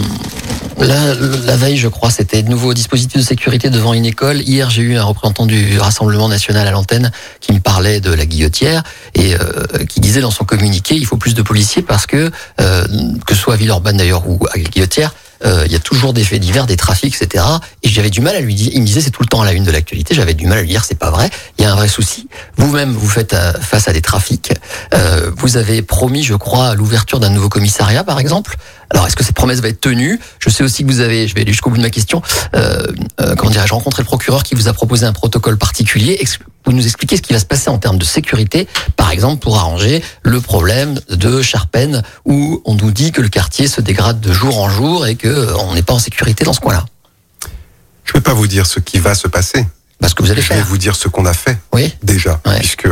[0.79, 4.43] la, la, veille, je crois, c'était de nouveaux dispositifs de sécurité devant une école.
[4.43, 8.27] Hier, j'ai eu un représentant du Rassemblement national à l'antenne qui me parlait de la
[8.27, 8.83] guillotière
[9.15, 12.87] et euh, qui disait dans son communiqué il faut plus de policiers parce que, euh,
[13.27, 16.25] que ce soit à Villeurbanne d'ailleurs ou à Guillotière, euh, il y a toujours des
[16.25, 17.45] faits divers, des trafics, etc.
[17.83, 19.45] Et j'avais du mal à lui dire, il me disait c'est tout le temps à
[19.45, 21.67] la une de l'actualité, j'avais du mal à lui dire c'est pas vrai, il y
[21.67, 22.29] a un vrai souci.
[22.57, 24.53] Vous-même, vous faites euh, face à des trafics.
[24.95, 28.57] Euh, vous avez promis, je crois, l'ouverture d'un nouveau commissariat, par exemple.
[28.91, 30.21] Alors, est-ce que cette promesse va être tenue?
[30.39, 32.23] Je sais aussi que vous avez, je vais aller jusqu'au bout de ma question,
[32.55, 32.83] euh,
[33.21, 36.19] euh, comment dirais-je, rencontré le procureur qui vous a proposé un protocole particulier.
[36.67, 39.57] Vous nous expliquez ce qui va se passer en termes de sécurité, par exemple, pour
[39.57, 44.33] arranger le problème de Charpennes, où on nous dit que le quartier se dégrade de
[44.33, 46.85] jour en jour et que euh, on n'est pas en sécurité dans ce coin-là.
[48.05, 49.65] Je ne vais pas vous dire ce qui va se passer.
[50.01, 50.57] Parce que vous allez je faire.
[50.59, 51.95] vais vous dire ce qu'on a fait oui.
[52.03, 52.59] déjà, Ouais.
[52.59, 52.89] puisque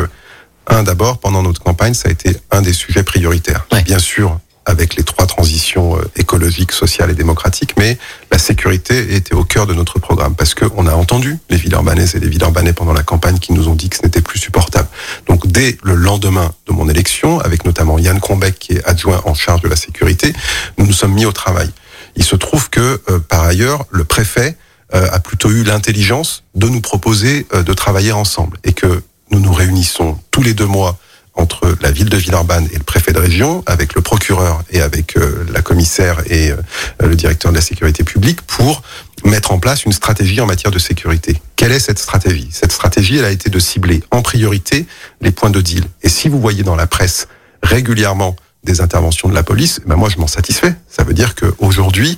[0.68, 3.66] Un, d'abord, pendant notre campagne, ça a été un des sujets prioritaires.
[3.72, 3.82] Ouais.
[3.82, 7.98] Bien sûr, avec les trois transitions euh, écologiques, sociales et démocratiques, mais
[8.30, 12.20] la sécurité était au cœur de notre programme parce qu'on a entendu les Villeurbanaises et
[12.20, 14.88] les Villeurbanais pendant la campagne qui nous ont dit que ce n'était plus supportable.
[15.26, 19.34] Donc dès le lendemain de mon élection, avec notamment Yann Combec qui est adjoint en
[19.34, 20.32] charge de la sécurité,
[20.78, 21.70] nous nous sommes mis au travail.
[22.16, 24.56] Il se trouve que euh, par ailleurs, le préfet
[24.94, 29.52] euh, a plutôt eu l'intelligence de nous proposer de travailler ensemble et que nous nous
[29.52, 30.98] réunissons tous les deux mois
[31.34, 35.16] entre la ville de Villeurbanne et le préfet de région, avec le procureur et avec
[35.16, 36.56] euh, la commissaire et euh,
[37.00, 38.82] le directeur de la sécurité publique pour
[39.24, 41.40] mettre en place une stratégie en matière de sécurité.
[41.56, 42.48] Quelle est cette stratégie?
[42.52, 44.86] Cette stratégie, elle a été de cibler en priorité
[45.20, 45.84] les points de deal.
[46.02, 47.28] Et si vous voyez dans la presse
[47.62, 50.74] régulièrement des interventions de la police, ben moi je m'en satisfais.
[50.88, 52.16] Ça veut dire qu'aujourd'hui,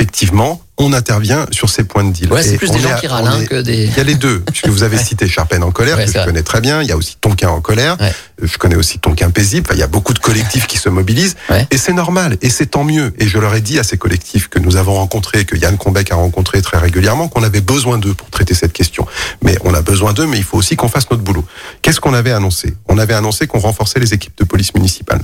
[0.00, 2.32] effectivement, on intervient sur ces points de deal.
[2.32, 3.84] Ouais, c'est plus des gens à- qui râlent hein, que des.
[3.84, 6.14] il y a les deux, puisque vous avez cité Charpennes en colère, Ouais, que c'est
[6.14, 6.26] je vrai.
[6.28, 6.80] connais très bien.
[6.80, 7.98] Il y a aussi Tonkin en colère.
[8.00, 8.12] Ouais.
[8.42, 9.66] Je connais aussi Tonkin paisible.
[9.68, 11.36] Enfin, il y a beaucoup de collectifs qui se mobilisent.
[11.70, 12.38] Et c'est normal.
[12.40, 13.12] Et c'est tant mieux.
[13.18, 16.10] Et je leur ai dit à ces collectifs que nous avons rencontrés, que Yann Combec
[16.12, 19.06] a rencontrés très régulièrement, qu'on avait besoin d'eux pour traiter cette question.
[19.42, 21.44] Mais on a besoin d'eux, mais il faut aussi qu'on fasse notre boulot.
[21.82, 22.74] Qu'est-ce qu'on avait annoncé?
[22.88, 25.20] On avait annoncé qu'on renforçait les équipes de police municipale.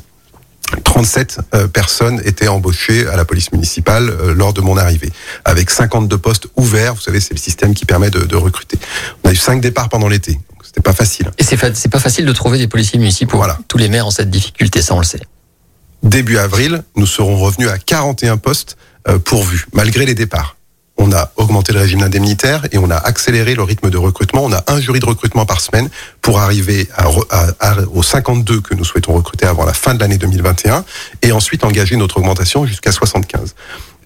[0.84, 5.12] 37 euh, personnes étaient embauchées à la police municipale euh, lors de mon arrivée,
[5.44, 6.94] avec 52 postes ouverts.
[6.94, 8.78] Vous savez, c'est le système qui permet de, de recruter.
[9.24, 11.30] On a eu cinq départs pendant l'été, donc c'était pas facile.
[11.38, 13.36] Et c'est fa- pas facile de trouver des policiers municipaux.
[13.36, 13.58] Voilà.
[13.68, 15.20] Tous les maires ont cette difficulté, ça on le sait.
[16.02, 18.76] Début avril, nous serons revenus à 41 postes
[19.08, 20.56] euh, pourvus, malgré les départs.
[20.98, 24.44] On a augmenté le régime indemnitaire et on a accéléré le rythme de recrutement.
[24.44, 25.90] On a un jury de recrutement par semaine
[26.22, 27.08] pour arriver à,
[27.92, 30.84] aux 52 que nous souhaitons recruter avant la fin de l'année 2021
[31.22, 33.54] et ensuite engager notre augmentation jusqu'à 75.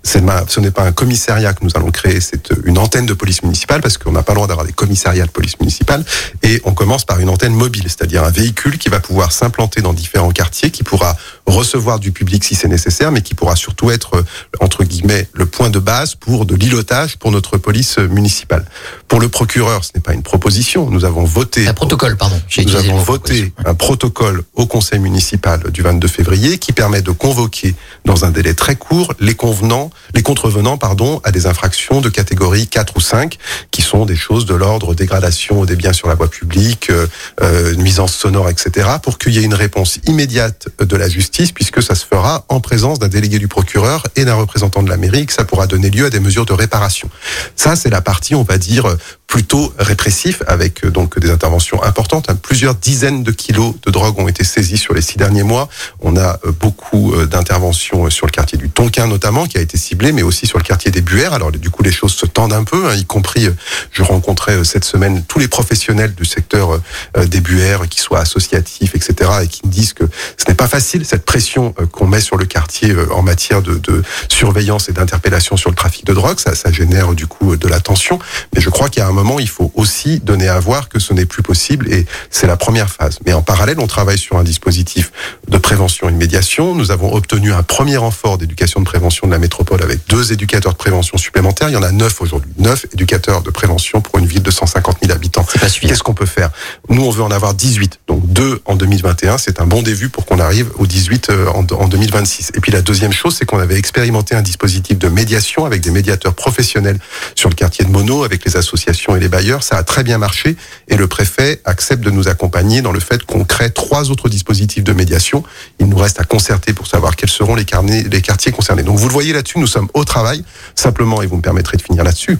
[0.02, 3.80] Ce n'est pas un commissariat que nous allons créer, c'est une antenne de police municipale
[3.80, 6.04] parce qu'on n'a pas le droit d'avoir des commissariats de police municipale
[6.42, 9.92] et on commence par une antenne mobile, c'est-à-dire un véhicule qui va pouvoir s'implanter dans
[9.92, 14.16] différents quartiers, qui pourra recevoir du public si c'est nécessaire, mais qui pourra surtout être
[14.16, 14.22] euh,
[14.60, 18.64] entre guillemets le point de base pour de l'îlotage pour notre police euh, municipale.
[19.08, 22.40] Pour le procureur, ce n'est pas une proposition, nous avons voté Un protocole, pardon.
[22.58, 27.74] Nous avons voté un protocole au conseil municipal du 22 février qui permet de convoquer
[28.04, 32.66] dans un délai très court les convenants, les contrevenants, pardon, à des infractions de catégorie
[32.66, 33.38] 4 ou 5
[33.70, 37.06] qui sont des choses de l'ordre dégradation des biens sur la voie publique, euh,
[37.40, 38.88] euh, nuisance sonore, etc.
[39.02, 42.60] pour qu'il y ait une réponse immédiate de la justice puisque ça se fera en
[42.60, 45.90] présence d'un délégué du procureur et d'un représentant de la mairie que ça pourra donner
[45.90, 47.08] lieu à des mesures de réparation.
[47.56, 52.28] Ça, c'est la partie, on va dire, plutôt répressif avec euh, donc des interventions importantes.
[52.28, 52.36] Hein.
[52.40, 55.68] Plusieurs dizaines de kilos de drogue ont été saisis sur les six derniers mois.
[56.00, 60.12] On a euh, beaucoup d'interventions sur le quartier du Tonkin notamment qui a été ciblé,
[60.12, 61.32] mais aussi sur le quartier des Buères.
[61.32, 63.54] Alors du coup les choses se tendent un peu, hein, y compris euh,
[63.92, 66.80] je rencontrais euh, cette semaine tous les professionnels du secteur
[67.16, 70.04] euh, des Buères, qui soient associatifs, etc., et qui me disent que
[70.36, 73.80] ce n'est pas facile cette pression qu'on met sur le quartier en matière de,
[74.28, 76.38] surveillance et d'interpellation sur le trafic de drogue.
[76.38, 78.18] Ça, ça génère du coup de la tension.
[78.54, 81.26] Mais je crois a un moment, il faut aussi donner à voir que ce n'est
[81.26, 83.18] plus possible et c'est la première phase.
[83.24, 85.12] Mais en parallèle, on travaille sur un dispositif
[85.48, 86.74] de prévention et de médiation.
[86.74, 90.72] Nous avons obtenu un premier renfort d'éducation de prévention de la métropole avec deux éducateurs
[90.72, 91.68] de prévention supplémentaires.
[91.68, 92.50] Il y en a neuf aujourd'hui.
[92.58, 95.46] Neuf éducateurs de prévention pour une ville de 150 000 habitants.
[95.80, 96.50] Qu'est-ce qu'on peut faire?
[96.88, 98.00] Nous, on veut en avoir 18.
[98.08, 101.64] Donc deux en 2021, c'est un bon début pour qu'on arrive aux 18 euh, en,
[101.74, 102.52] en 2026.
[102.54, 105.90] Et puis la deuxième chose, c'est qu'on avait expérimenté un dispositif de médiation avec des
[105.90, 106.98] médiateurs professionnels
[107.34, 109.62] sur le quartier de Mono, avec les associations et les bailleurs.
[109.62, 110.56] Ça a très bien marché
[110.88, 114.84] et le préfet accepte de nous accompagner dans le fait qu'on crée trois autres dispositifs
[114.84, 115.42] de médiation.
[115.78, 118.82] Il nous reste à concerter pour savoir quels seront les, carnets, les quartiers concernés.
[118.82, 120.44] Donc vous le voyez là-dessus, nous sommes au travail.
[120.74, 122.38] Simplement, et vous me permettrez de finir là-dessus,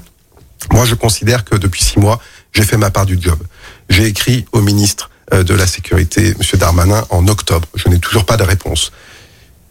[0.72, 2.20] moi, je considère que depuis six mois,
[2.52, 3.38] j'ai fait ma part du job.
[3.88, 6.58] J'ai écrit au ministre euh, de la Sécurité, M.
[6.58, 7.66] Darmanin, en octobre.
[7.74, 8.92] Je n'ai toujours pas de réponse.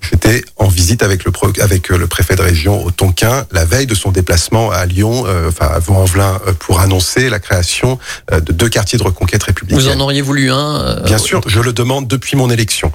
[0.02, 1.32] J'étais en visite avec le,
[1.62, 5.26] avec euh, le préfet de région au Tonkin la veille de son déplacement à Lyon,
[5.28, 8.00] euh, enfin à Vaux-en-Velin, pour annoncer la création
[8.32, 9.80] de deux quartiers de reconquête républicaine.
[9.80, 12.92] Vous en auriez voulu un euh, Bien sûr, je le demande depuis mon élection.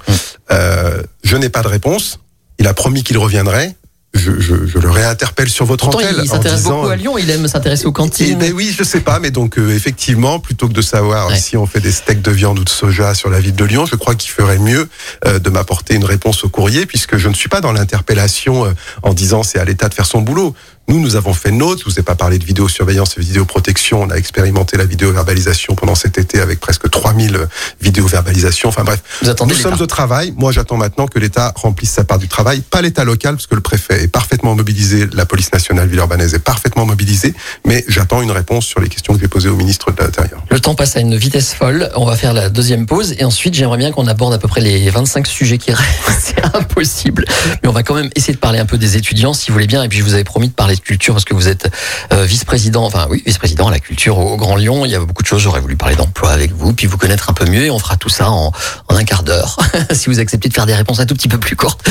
[0.51, 2.19] Euh, je n'ai pas de réponse.
[2.59, 3.75] Il a promis qu'il reviendrait.
[4.15, 7.29] Je, je, je le réinterpelle sur votre Pourtant, antenne il s'intéresse beaucoup à Lyon, il
[7.29, 8.37] aime s'intéresser aux Eh cantines.
[8.39, 11.37] ben oui, je sais pas, mais donc euh, effectivement, plutôt que de savoir Ouais.
[11.37, 13.85] si on fait des steaks de viande ou de soja sur la ville de Lyon,
[13.85, 14.87] je crois qu'il ferait mieux
[15.25, 18.71] euh, de m'apporter une réponse au courrier, puisque je ne suis pas dans l'interpellation euh,
[19.03, 20.55] en disant c'est à l'État de faire son boulot.
[20.87, 21.81] Nous, nous avons fait nôtre.
[21.83, 24.03] Je vous ai pas parlé de vidéosurveillance et vidéoprotection.
[24.03, 27.47] On a expérimenté la vidéoverbalisation pendant cet été avec presque 3000
[27.81, 28.69] vidéoverbalisations.
[28.69, 30.33] Enfin bref, Vous attendez nous sommes au travail.
[30.37, 32.61] Moi, j'attends maintenant que l'État remplisse sa part du travail.
[32.61, 35.07] Pas l'État local, parce que le préfet est parfaitement mobilisé.
[35.13, 37.33] La police nationale villeurbanaise est parfaitement mobilisée.
[37.65, 40.43] Mais j'attends une réponse sur les questions que j'ai posées au ministre de l'Intérieur.
[40.51, 41.89] Le temps passe à une vitesse folle.
[41.95, 44.61] On va faire la deuxième pause et ensuite j'aimerais bien qu'on aborde à peu près
[44.61, 45.89] les 25 sujets qui restent.
[46.19, 47.25] C'est impossible.
[47.63, 49.67] Mais on va quand même essayer de parler un peu des étudiants si vous voulez
[49.67, 49.81] bien.
[49.81, 51.69] Et puis je vous avais promis de parler de culture parce que vous êtes
[52.13, 54.85] euh, vice-président, enfin oui, vice-président à la culture au, au Grand Lyon.
[54.85, 55.41] Il y a beaucoup de choses.
[55.41, 57.97] J'aurais voulu parler d'emploi avec vous, puis vous connaître un peu mieux et on fera
[57.97, 58.51] tout ça en,
[58.87, 59.57] en un quart d'heure.
[59.91, 61.81] si vous acceptez de faire des réponses un tout petit peu plus courtes.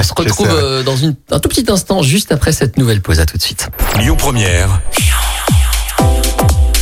[0.00, 3.20] On se retrouve euh, dans une, un tout petit instant juste après cette nouvelle pause.
[3.20, 3.68] À tout de suite.
[3.98, 4.80] Lyon Première.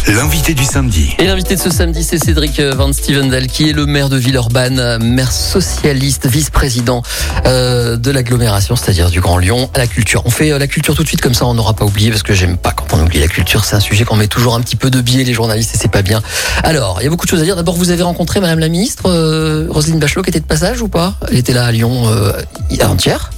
[0.09, 1.15] L'invité du samedi.
[1.21, 4.17] Et l'invité de ce samedi, c'est Cédric euh, Van Stevendal, qui est le maire de
[4.17, 7.03] Villeurbanne, euh, maire socialiste, vice-président
[7.47, 10.23] euh, de l'agglomération, c'est-à-dire du Grand Lyon, à la culture.
[10.25, 12.35] On fait la culture tout de suite, comme ça on n'aura pas oublié, parce que
[12.35, 13.65] j'aime pas quand on oublie la culture.
[13.65, 15.91] C'est un sujet qu'on met toujours un petit peu de biais, les journalistes, et c'est
[15.91, 16.21] pas bien.
[16.65, 17.55] Alors, il y a beaucoup de choses à dire.
[17.55, 19.05] D'abord, vous avez rencontré Madame la ministre,
[19.71, 21.15] Roselyne Bachelot, qui était de passage ou pas?
[21.31, 22.11] Elle était là à Lyon
[22.81, 23.31] avant-hier.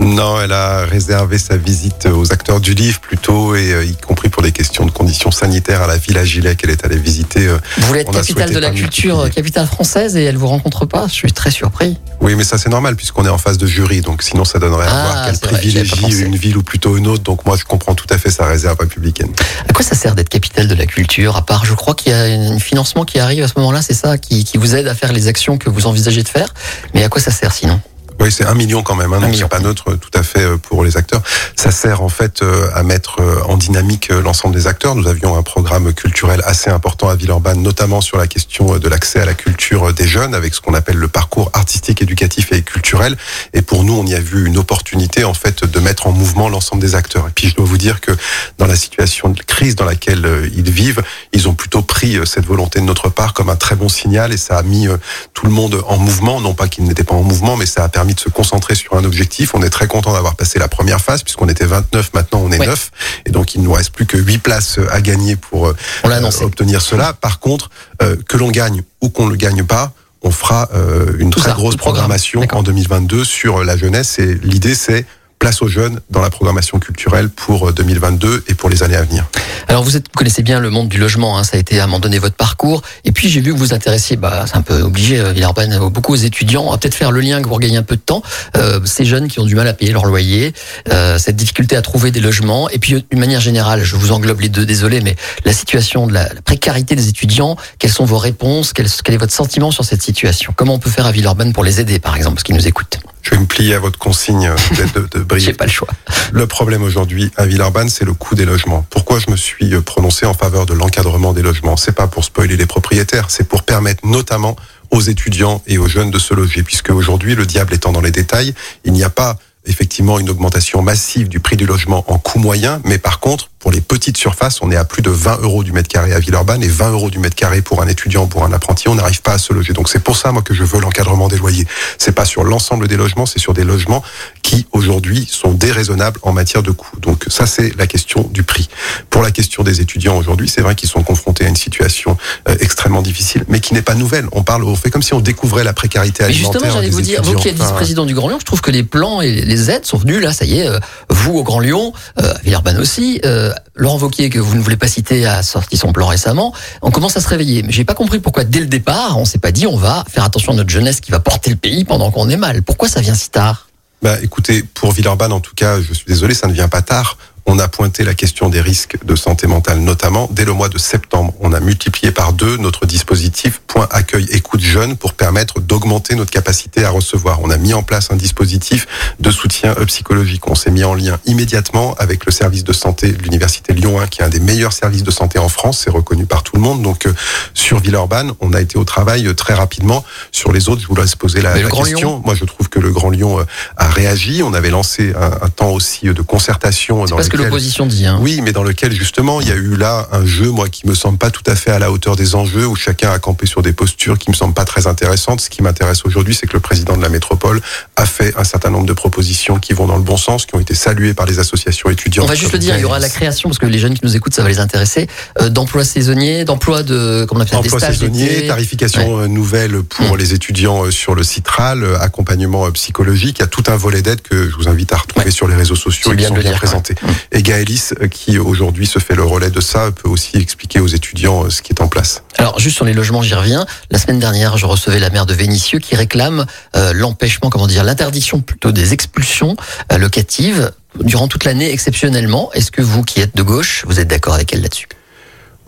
[0.00, 4.28] Non, elle a réservé sa visite aux acteurs du livre plutôt, et euh, y compris
[4.28, 7.46] pour des questions de conditions sanitaires à la Villa Gilet qu'elle est allée visiter.
[7.46, 7.58] euh.
[7.78, 9.34] Vous voulez être capitale de la culture, multiplier.
[9.42, 11.98] capitale française, et elle vous rencontre pas Je suis très surpris.
[12.20, 14.86] Oui, mais ça c'est normal puisqu'on est en phase de jury, donc sinon ça donnerait
[14.88, 17.22] Ah, à voir qu'elle vrai, privilégie une ville ou plutôt une autre.
[17.22, 19.30] Donc moi je comprends tout à fait sa réserve républicaine.
[19.68, 22.14] À quoi ça sert d'être capitale de la culture À part, je crois qu'il y
[22.14, 24.94] a un financement qui arrive à ce moment-là, c'est ça, qui, qui vous aide à
[24.94, 26.52] faire les actions que vous envisagez de faire.
[26.94, 27.80] Mais à quoi ça sert sinon?
[28.18, 30.40] Oui, c'est un million quand même, hein, donc c'est pas neutre euh, tout à fait
[30.40, 31.20] euh, pour les acteurs.
[31.54, 34.94] Ça sert en fait euh, à mettre en dynamique l'ensemble des acteurs.
[34.94, 39.20] Nous avions un programme culturel assez important à Villeurbanne, notamment sur la question de l'accès
[39.20, 43.16] à la culture des jeunes, avec ce qu'on appelle le parcours artistique, éducatif et culturel.
[43.52, 46.48] Et pour nous, on y a vu une opportunité en fait de mettre en mouvement
[46.48, 47.26] l'ensemble des acteurs.
[47.28, 48.12] Et puis je dois vous dire que
[48.58, 51.02] dans la situation de crise dans laquelle ils vivent,
[51.32, 54.36] ils ont plutôt pris cette volonté de notre part comme un très bon signal et
[54.36, 54.88] ça a mis
[55.34, 56.40] tout le monde en mouvement.
[56.40, 58.94] Non pas qu'ils n'étaient pas en mouvement, mais ça a permis de se concentrer sur
[58.94, 59.54] un objectif.
[59.54, 62.58] On est très content d'avoir passé la première phase puisqu'on était 29, maintenant on est
[62.60, 62.66] Ouais.
[62.66, 62.90] 9
[63.26, 65.76] et donc il ne nous reste plus que 8 places euh, à gagner pour euh,
[66.04, 66.44] annoncé.
[66.44, 67.12] obtenir cela.
[67.12, 67.70] Par contre,
[68.02, 69.92] euh, que l'on gagne ou qu'on ne le gagne pas,
[70.22, 74.34] on fera euh, une Tout très ça, grosse programmation en 2022 sur la jeunesse et
[74.42, 75.04] l'idée c'est
[75.38, 79.02] place aux jeunes dans la programmation culturelle pour euh, 2022 et pour les années à
[79.02, 79.24] venir.
[79.68, 81.84] Alors vous, êtes, vous connaissez bien le monde du logement, hein, ça a été à
[81.84, 82.82] un moment donné votre parcours.
[83.04, 85.88] Et puis j'ai vu que vous intéressiez, bah, c'est un peu obligé, euh, Villeurbanne, euh,
[85.90, 86.66] beaucoup aux étudiants.
[86.68, 88.22] On peut-être faire le lien que vous regagnez un peu de temps.
[88.56, 90.52] Euh, ces jeunes qui ont du mal à payer leur loyer,
[90.90, 92.70] euh, cette difficulté à trouver des logements.
[92.70, 96.12] Et puis d'une manière générale, je vous englobe les deux, désolé, mais la situation de
[96.12, 98.72] la, la précarité des étudiants, quelles sont vos réponses?
[98.72, 100.52] Quel, quel est votre sentiment sur cette situation?
[100.56, 102.98] Comment on peut faire à Villeurbanne pour les aider, par exemple, parce qu'ils nous écoutent?
[103.26, 105.88] Je vais me plier à votre consigne euh, d'être de, de J'ai pas le choix.
[106.30, 108.86] Le problème aujourd'hui à Villeurbanne, c'est le coût des logements.
[108.88, 111.76] Pourquoi je me suis euh, prononcé en faveur de l'encadrement des logements?
[111.76, 114.54] C'est pas pour spoiler les propriétaires, c'est pour permettre notamment
[114.92, 118.12] aux étudiants et aux jeunes de se loger, puisque aujourd'hui, le diable étant dans les
[118.12, 122.38] détails, il n'y a pas effectivement une augmentation massive du prix du logement en coût
[122.38, 125.64] moyen, mais par contre, pour les petites surfaces, on est à plus de 20 euros
[125.64, 128.44] du mètre carré à Villeurbanne et 20 euros du mètre carré pour un étudiant, pour
[128.44, 129.72] un apprenti, on n'arrive pas à se loger.
[129.72, 131.66] Donc c'est pour ça, moi, que je veux l'encadrement des loyers.
[131.98, 134.04] C'est pas sur l'ensemble des logements, c'est sur des logements
[134.42, 136.96] qui, aujourd'hui, sont déraisonnables en matière de coût.
[137.00, 138.68] Donc ça, c'est la question du prix.
[139.10, 142.16] Pour la question des étudiants aujourd'hui, c'est vrai qu'ils sont confrontés à une situation
[142.48, 144.28] euh, extrêmement difficile, mais qui n'est pas nouvelle.
[144.30, 146.60] On parle, on fait comme si on découvrait la précarité Mais alimentaire.
[146.60, 148.84] justement, j'allais vous dire, vous qui êtes vice-président du Grand Lyon, je trouve que les
[148.84, 150.78] plans et les aides sont venus là, ça y est, euh,
[151.10, 154.76] vous au Grand Lyon, euh, à Villeurbanne aussi, euh, Laurent Wauquiez, que vous ne voulez
[154.76, 157.62] pas citer, a sorti son plan récemment, on commence à se réveiller.
[157.62, 160.24] Mais j'ai pas compris pourquoi dès le départ, on s'est pas dit on va faire
[160.24, 162.62] attention à notre jeunesse qui va porter le pays pendant qu'on est mal.
[162.62, 163.68] Pourquoi ça vient si tard?
[164.02, 167.16] Bah, écoutez, pour Villeurbanne, en tout cas, je suis désolé, ça ne vient pas tard.
[167.48, 170.78] On a pointé la question des risques de santé mentale, notamment dès le mois de
[170.78, 171.32] septembre.
[171.38, 176.32] On a multiplié par deux notre dispositif Point Accueil Écoute Jeune pour permettre d'augmenter notre
[176.32, 177.40] capacité à recevoir.
[177.42, 178.88] On a mis en place un dispositif
[179.20, 180.48] de soutien euh, psychologique.
[180.48, 184.08] On s'est mis en lien immédiatement avec le service de santé de l'Université Lyon 1,
[184.08, 185.82] qui est un des meilleurs services de santé en France.
[185.84, 186.82] C'est reconnu par tout le monde.
[186.82, 187.14] Donc, euh,
[187.54, 190.04] sur Villeurbanne, on a été au travail euh, très rapidement.
[190.32, 192.20] Sur les autres, je vous laisse poser la, question.
[192.24, 194.42] Moi, je trouve que le Grand Lyon a réagi.
[194.42, 197.04] On avait lancé un, un temps aussi de concertation.
[197.04, 198.06] Dans ce que l'opposition dit.
[198.06, 198.18] Hein.
[198.20, 200.94] oui, mais dans lequel justement il y a eu là un jeu, moi, qui me
[200.94, 203.62] semble pas tout à fait à la hauteur des enjeux, où chacun a campé sur
[203.62, 205.40] des postures qui me semblent pas très intéressantes.
[205.40, 207.60] Ce qui m'intéresse aujourd'hui, c'est que le président de la métropole
[207.96, 210.60] a fait un certain nombre de propositions qui vont dans le bon sens, qui ont
[210.60, 212.24] été saluées par les associations étudiantes.
[212.24, 214.04] On va juste le dire, il y aura la création, parce que les jeunes qui
[214.04, 215.08] nous écoutent, ça va les intéresser,
[215.40, 218.46] euh, d'emplois saisonniers, d'emplois de, comment on appelle ça, des Emploi stages saisonnier, d'été.
[218.48, 220.18] tarification euh, nouvelle pour Mm.
[220.18, 223.38] les étudiants euh, sur le Citral, accompagnement psychologique.
[223.38, 225.30] Il y a tout un volet d'aide que je vous invite à retrouver Ouais.
[225.32, 226.94] sur les réseaux sociaux qui bien sont bien présentés.
[227.02, 227.08] ouais.
[227.32, 231.48] Et Gaëlis, qui aujourd'hui se fait le relais de ça, peut aussi expliquer aux étudiants
[231.50, 232.22] ce qui est en place.
[232.38, 233.66] Alors juste sur les logements, j'y reviens.
[233.90, 238.40] La semaine dernière, je recevais la maire de Vénissieux qui réclame l'empêchement, comment dire, l'interdiction
[238.40, 239.56] plutôt des expulsions
[239.96, 242.50] locatives durant toute l'année exceptionnellement.
[242.52, 244.88] Est-ce que vous qui êtes de gauche, vous êtes d'accord avec elle là-dessus?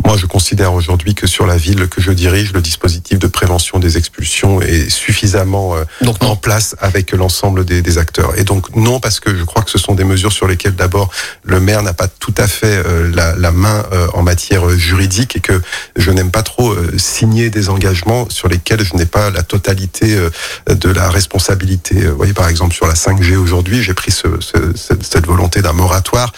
[0.04, 3.78] Moi, je considère aujourd'hui que sur la ville que je dirige, le dispositif de prévention
[3.78, 8.38] des expulsions est suffisamment euh, donc, en place avec l'ensemble des, des, acteurs.
[8.38, 11.10] Et donc non, parce que je crois que ce sont des mesures sur lesquelles d'abord
[11.42, 15.36] le maire n'a pas tout à fait euh, la, la, main euh, en matière juridique
[15.36, 15.60] et que
[15.96, 20.16] je n'aime pas trop signer des engagements sur lesquels je n'ai pas la totalité
[20.68, 22.06] de la responsabilité.
[22.06, 25.72] Vous voyez, par exemple, sur la 5G aujourd'hui, j'ai pris ce, ce, cette volonté d'un
[25.72, 26.32] moratoire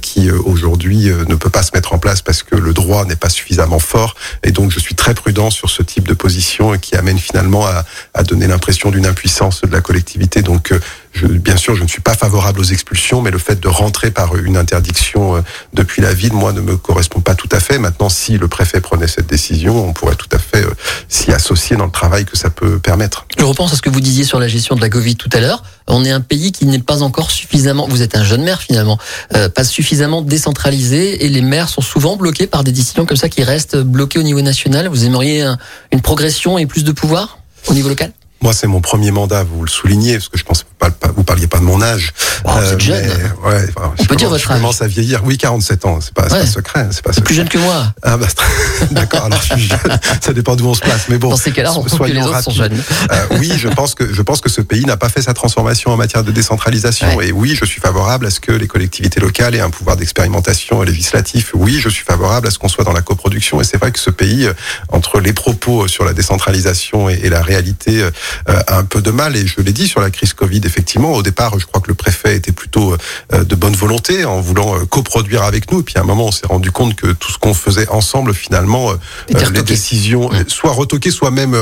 [0.00, 3.28] qui aujourd'hui ne peut pas se mettre en place parce que le droit n'est pas
[3.28, 4.14] suffisamment fort.
[4.42, 7.84] Et donc, je suis très prudent sur ce type de position qui amène finalement à,
[8.14, 10.42] à donner l'impression d'une impuissance de la collectivité.
[10.42, 10.80] Donc, euh,
[11.14, 14.10] je, bien sûr, je ne suis pas favorable aux expulsions, mais le fait de rentrer
[14.10, 15.40] par une interdiction euh,
[15.72, 17.78] depuis la ville, moi, ne me correspond pas tout à fait.
[17.78, 20.74] Maintenant, si le préfet prenait cette décision, on pourrait tout à fait euh,
[21.08, 23.26] s'y associer dans le travail que ça peut permettre.
[23.38, 25.40] Je repense à ce que vous disiez sur la gestion de la Covid tout à
[25.40, 25.62] l'heure.
[25.86, 28.98] On est un pays qui n'est pas encore suffisamment, vous êtes un jeune maire finalement,
[29.34, 33.28] euh, pas suffisamment décentralisé et les maires sont souvent bloqués par des décisions comme ça
[33.28, 34.88] qui restent bloquées au niveau national.
[34.88, 35.46] Vous aimeriez
[35.92, 38.12] une progression et plus de pouvoir au niveau local?
[38.44, 41.46] Moi, c'est mon premier mandat, vous le soulignez, parce que je pense pas, vous parliez
[41.46, 42.12] pas de mon âge.
[42.44, 43.02] Oh, vous êtes jeune.
[43.46, 43.66] ouais,
[43.98, 45.22] On peut dire votre je commence à vieillir.
[45.24, 46.88] Oui, 47 ans, c'est pas, pas secret.
[46.90, 47.24] C'est pas secret.
[47.24, 47.86] plus jeune que moi.
[48.02, 48.26] Ah bah,
[48.90, 49.24] d'accord.
[49.24, 49.98] alors je suis jeune.
[50.20, 51.30] Ça dépend d'où on se place, mais bon.
[51.30, 52.78] Dans ces cas-là, on que les autres sont jeunes.
[53.10, 55.90] Euh, oui, je pense que je pense que ce pays n'a pas fait sa transformation
[55.92, 57.22] en matière de décentralisation.
[57.22, 60.82] Et oui, je suis favorable à ce que les collectivités locales aient un pouvoir d'expérimentation
[60.82, 61.52] législatif.
[61.54, 63.58] Oui, je suis favorable à ce qu'on soit dans la coproduction.
[63.62, 64.52] Et c'est vrai que ce pays, euh,
[64.90, 68.10] entre les propos sur la décentralisation et, et la réalité, euh,
[68.46, 69.36] a un peu de mal.
[69.36, 71.94] Et je l'ai dit sur la crise Covid, effectivement, au départ, je crois que le
[71.94, 72.96] préfet était plutôt
[73.32, 75.80] euh, de bonne volonté en voulant euh, coproduire avec nous.
[75.80, 78.34] Et puis à un moment, on s'est rendu compte que tout ce qu'on faisait ensemble,
[78.34, 78.94] finalement, euh,
[79.28, 80.48] les décisions, mmh.
[80.48, 81.56] soit retoquées, soit même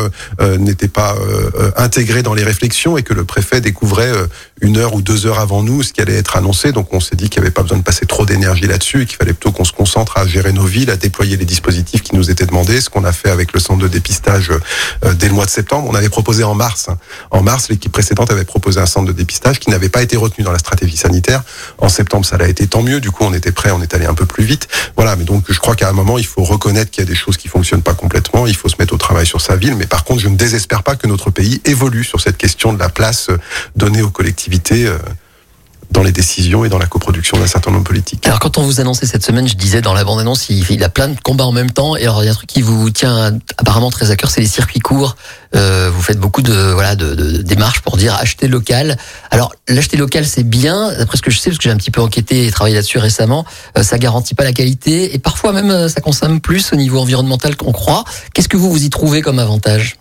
[0.59, 1.15] n'étaient pas
[1.77, 4.13] intégrées dans les réflexions et que le préfet découvrait
[4.63, 6.73] une heure ou deux heures avant nous ce qui allait être annoncé.
[6.73, 9.07] Donc on s'est dit qu'il n'y avait pas besoin de passer trop d'énergie là-dessus et
[9.07, 12.15] qu'il fallait plutôt qu'on se concentre à gérer nos villes, à déployer les dispositifs qui
[12.15, 12.81] nous étaient demandés.
[12.81, 14.53] Ce qu'on a fait avec le centre de dépistage
[15.15, 15.89] dès le mois de septembre.
[15.91, 16.89] On avait proposé en mars.
[16.89, 16.97] Hein.
[17.31, 20.45] En mars, l'équipe précédente avait proposé un centre de dépistage qui n'avait pas été retenu
[20.45, 21.43] dans la stratégie sanitaire.
[21.79, 23.01] En septembre, ça l'a été tant mieux.
[23.01, 24.69] Du coup, on était prêt, on est allé un peu plus vite.
[24.97, 27.17] Voilà, mais donc je crois qu'à un moment, il faut reconnaître qu'il y a des
[27.17, 28.47] choses qui fonctionnent pas complètement.
[28.47, 29.75] Il faut se mettre au travail sur sa ville.
[29.75, 32.79] Mais par contre, je ne désespère pas que notre pays évolue sur cette question de
[32.79, 33.29] la place
[33.75, 34.52] donnée aux collectivités.
[34.73, 34.99] Euh,
[35.93, 38.27] dans les décisions et dans la coproduction d'un certain nombre politiques.
[38.27, 40.89] Alors quand on vous annonçait cette semaine, je disais dans la bande-annonce, il, il, a
[40.89, 41.97] plein de combats en même temps.
[41.97, 44.41] Et alors il y a un truc qui vous tient apparemment très à cœur, c'est
[44.41, 45.17] les circuits courts.
[45.55, 48.97] Euh, vous faites beaucoup de voilà de, de, démarches pour dire acheter local.
[49.31, 51.91] Alors l'acheter local c'est bien, d'après ce que je sais, parce que j'ai un petit
[51.91, 53.45] peu enquêté et travaillé là-dessus récemment.
[53.77, 56.99] Euh, ça garantit pas la qualité et parfois même euh, ça consomme plus au niveau
[57.01, 58.05] environnemental qu'on croit.
[58.33, 59.97] Qu'est-ce que vous vous y trouvez comme avantage?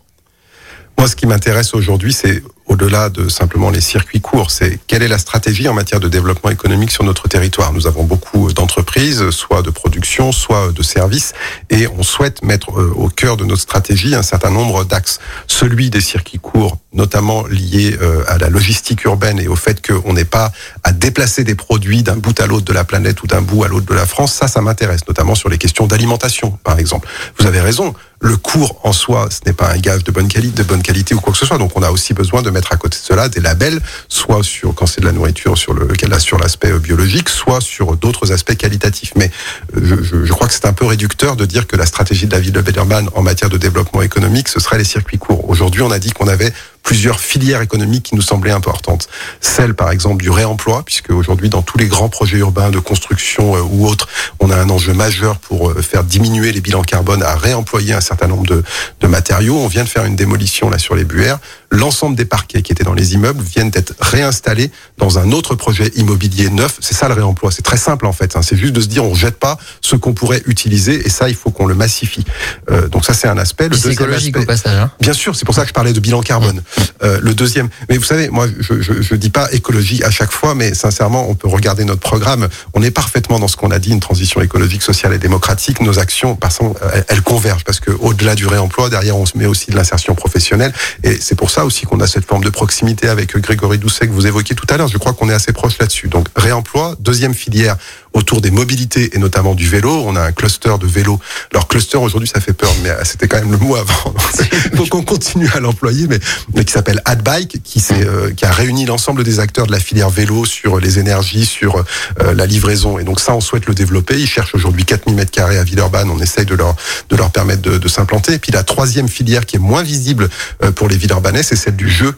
[0.97, 5.09] Moi, ce qui m'intéresse aujourd'hui, c'est au-delà de simplement les circuits courts, c'est quelle est
[5.09, 7.73] la stratégie en matière de développement économique sur notre territoire?
[7.73, 11.33] Nous avons beaucoup d'entreprises, soit de production, soit de services,
[11.69, 15.19] et on souhaite mettre euh, au cœur de notre stratégie un certain nombre d'axes.
[15.47, 20.13] Celui des circuits courts, notamment lié euh, à la logistique urbaine et au fait qu'on
[20.13, 20.53] n'ait pas
[20.83, 23.67] à déplacer des produits d'un bout à l'autre de la planète ou d'un bout à
[23.67, 27.09] l'autre de la France, ça, ça m'intéresse, notamment sur les questions d'alimentation, par exemple.
[27.37, 30.61] Vous avez raison, le cours en soi, ce n'est pas un gage de bonne qualité,
[30.61, 31.57] de bonne qualité ou quoi que ce soit.
[31.57, 34.73] Donc, on a aussi besoin de mettre à côté de cela des labels, soit sur
[34.73, 35.87] quand c'est de la nourriture, sur le
[36.19, 39.13] sur l'aspect biologique, soit sur d'autres aspects qualitatifs.
[39.15, 39.31] Mais
[39.77, 42.33] euh, je, je, crois que c'est un peu réducteur de dire que la stratégie de
[42.33, 45.49] la ville de Bellerman en matière de développement économique, ce serait les circuits courts.
[45.49, 49.07] Aujourd'hui, on a dit qu'on avait plusieurs filières économiques qui nous semblaient importantes.
[49.39, 53.55] Celle, par exemple, du réemploi, puisque aujourd'hui, dans tous les grands projets urbains de construction
[53.55, 54.07] euh, ou autres,
[54.39, 58.01] on a un enjeu majeur pour euh, faire diminuer les bilans carbone à réemployer un
[58.01, 58.63] certain nombre de,
[58.99, 59.57] de matériaux.
[59.57, 61.39] On vient de faire une démolition là sur les buères.
[61.69, 65.87] L'ensemble des parquets qui étaient dans les immeubles viennent d'être réinstallés dans un autre projet
[65.95, 66.77] immobilier neuf.
[66.81, 67.51] C'est ça le réemploi.
[67.51, 68.35] C'est très simple en fait.
[68.35, 68.41] Hein.
[68.41, 71.35] C'est juste de se dire on jette pas ce qu'on pourrait utiliser et ça il
[71.35, 72.25] faut qu'on le massifie.
[72.69, 73.69] Euh, donc ça c'est un aspect.
[73.69, 74.77] Le c'est écologique aspect, au passage.
[74.77, 74.91] Hein.
[74.99, 76.61] Bien sûr, c'est pour ça que je parlais de bilan carbone.
[77.03, 80.31] Euh, le deuxième, mais vous savez, moi, je, je, je, dis pas écologie à chaque
[80.31, 82.47] fois, mais sincèrement, on peut regarder notre programme.
[82.73, 85.81] On est parfaitement dans ce qu'on a dit, une transition écologique, sociale et démocratique.
[85.81, 86.51] Nos actions, par
[86.93, 90.15] elles, elles convergent parce que au-delà du réemploi, derrière, on se met aussi de l'insertion
[90.15, 94.07] professionnelle, et c'est pour ça aussi qu'on a cette forme de proximité avec Grégory Doucet
[94.07, 94.87] que vous évoquiez tout à l'heure.
[94.87, 96.07] Je crois qu'on est assez proche là-dessus.
[96.07, 97.77] Donc réemploi, deuxième filière
[98.13, 100.03] autour des mobilités et notamment du vélo.
[100.05, 101.19] On a un cluster de vélo.
[101.51, 104.13] Alors cluster aujourd'hui ça fait peur, mais c'était quand même le mot avant.
[104.75, 106.19] faut qu'on continue à l'employer, mais,
[106.53, 110.09] mais qui s'appelle AdBike, qui, euh, qui a réuni l'ensemble des acteurs de la filière
[110.09, 111.77] vélo sur les énergies, sur
[112.21, 112.99] euh, la livraison.
[112.99, 114.19] Et donc ça, on souhaite le développer.
[114.19, 116.09] Ils cherchent aujourd'hui 4000 mètres carrés à Villeurbanne.
[116.09, 116.75] On essaye de leur
[117.09, 118.33] de leur permettre de, de s'implanter.
[118.33, 120.29] Et puis la troisième filière qui est moins visible
[120.63, 122.13] euh, pour les Villeurbanais, c'est celle du jeu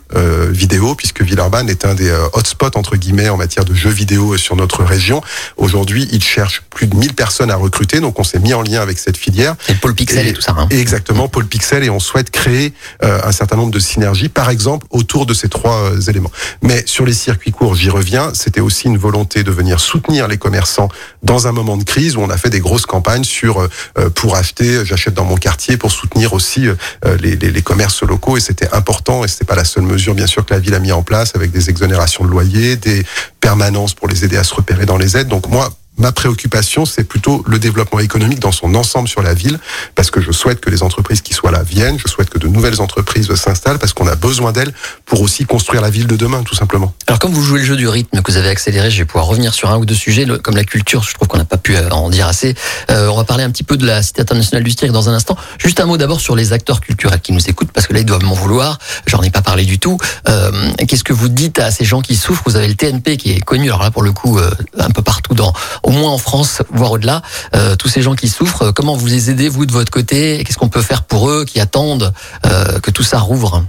[0.51, 4.55] vidéo, puisque Villeurbanne est un des hotspots entre guillemets en matière de jeux vidéo sur
[4.55, 5.21] notre région.
[5.57, 7.99] Aujourd'hui, ils cherchent plus de 1000 personnes à recruter.
[7.99, 9.55] Donc on s'est mis en lien avec cette filière.
[9.69, 10.55] Et Paul Pixel et, tout ça.
[10.57, 10.67] Hein.
[10.69, 11.83] Exactement, Paul Pixel.
[11.83, 15.91] Et on souhaite créer un certain nombre de synergies, par exemple, autour de ces trois
[16.07, 16.31] éléments.
[16.61, 20.37] Mais sur les circuits courts, j'y reviens, c'était aussi une volonté de venir soutenir les
[20.37, 20.89] commerçants
[21.21, 24.35] dans un moment de crise où on a fait des grosses campagnes sur euh, pour
[24.35, 26.75] acheter, j'achète dans mon quartier, pour soutenir aussi euh,
[27.19, 28.37] les, les, les commerces locaux.
[28.37, 30.79] Et c'était important, et c'était pas la seule mesure, bien sûr, que la ville a
[30.79, 33.03] mis en place avec des exonérations de loyer, des
[33.39, 35.27] permanences pour les aider à se repérer dans les aides.
[35.27, 39.59] Donc moi, ma préoccupation, c'est plutôt le développement économique dans son ensemble sur la ville,
[39.95, 42.47] parce que je souhaite que les entreprises qui soient là viennent, je souhaite que de
[42.47, 44.73] nouvelles entreprises s'installent, parce qu'on a besoin d'elles
[45.05, 46.93] pour aussi construire la ville de demain, tout simplement.
[47.07, 49.25] Alors, comme vous jouez le jeu du rythme, que vous avez accéléré, je vais pouvoir
[49.25, 51.75] revenir sur un ou deux sujets, comme la culture, je trouve qu'on n'a pas pu
[51.75, 52.55] euh, en dire assez.
[52.89, 55.13] Euh, on va parler un petit peu de la Cité internationale du cirque dans un
[55.13, 55.37] instant.
[55.59, 58.05] Juste un mot d'abord sur les acteurs culturels qui nous écoutent, parce que là, ils
[58.05, 58.79] doivent m'en vouloir.
[59.05, 59.97] J'en ai pas parlé du tout.
[60.27, 60.51] Euh,
[60.87, 62.43] Qu'est-ce que vous dites à ces gens qui souffrent?
[62.45, 65.01] Vous avez le TNP qui est connu, alors là, pour le coup, euh, un peu
[65.01, 67.21] partout, dans, au moins en France, voire au-delà,
[67.55, 70.43] euh, tous ces gens qui souffrent, comment vous les aidez, vous, de votre côté?
[70.43, 72.13] Qu'est-ce qu'on peut faire pour eux qui attendent
[72.45, 73.63] euh, que tout ça rouvre?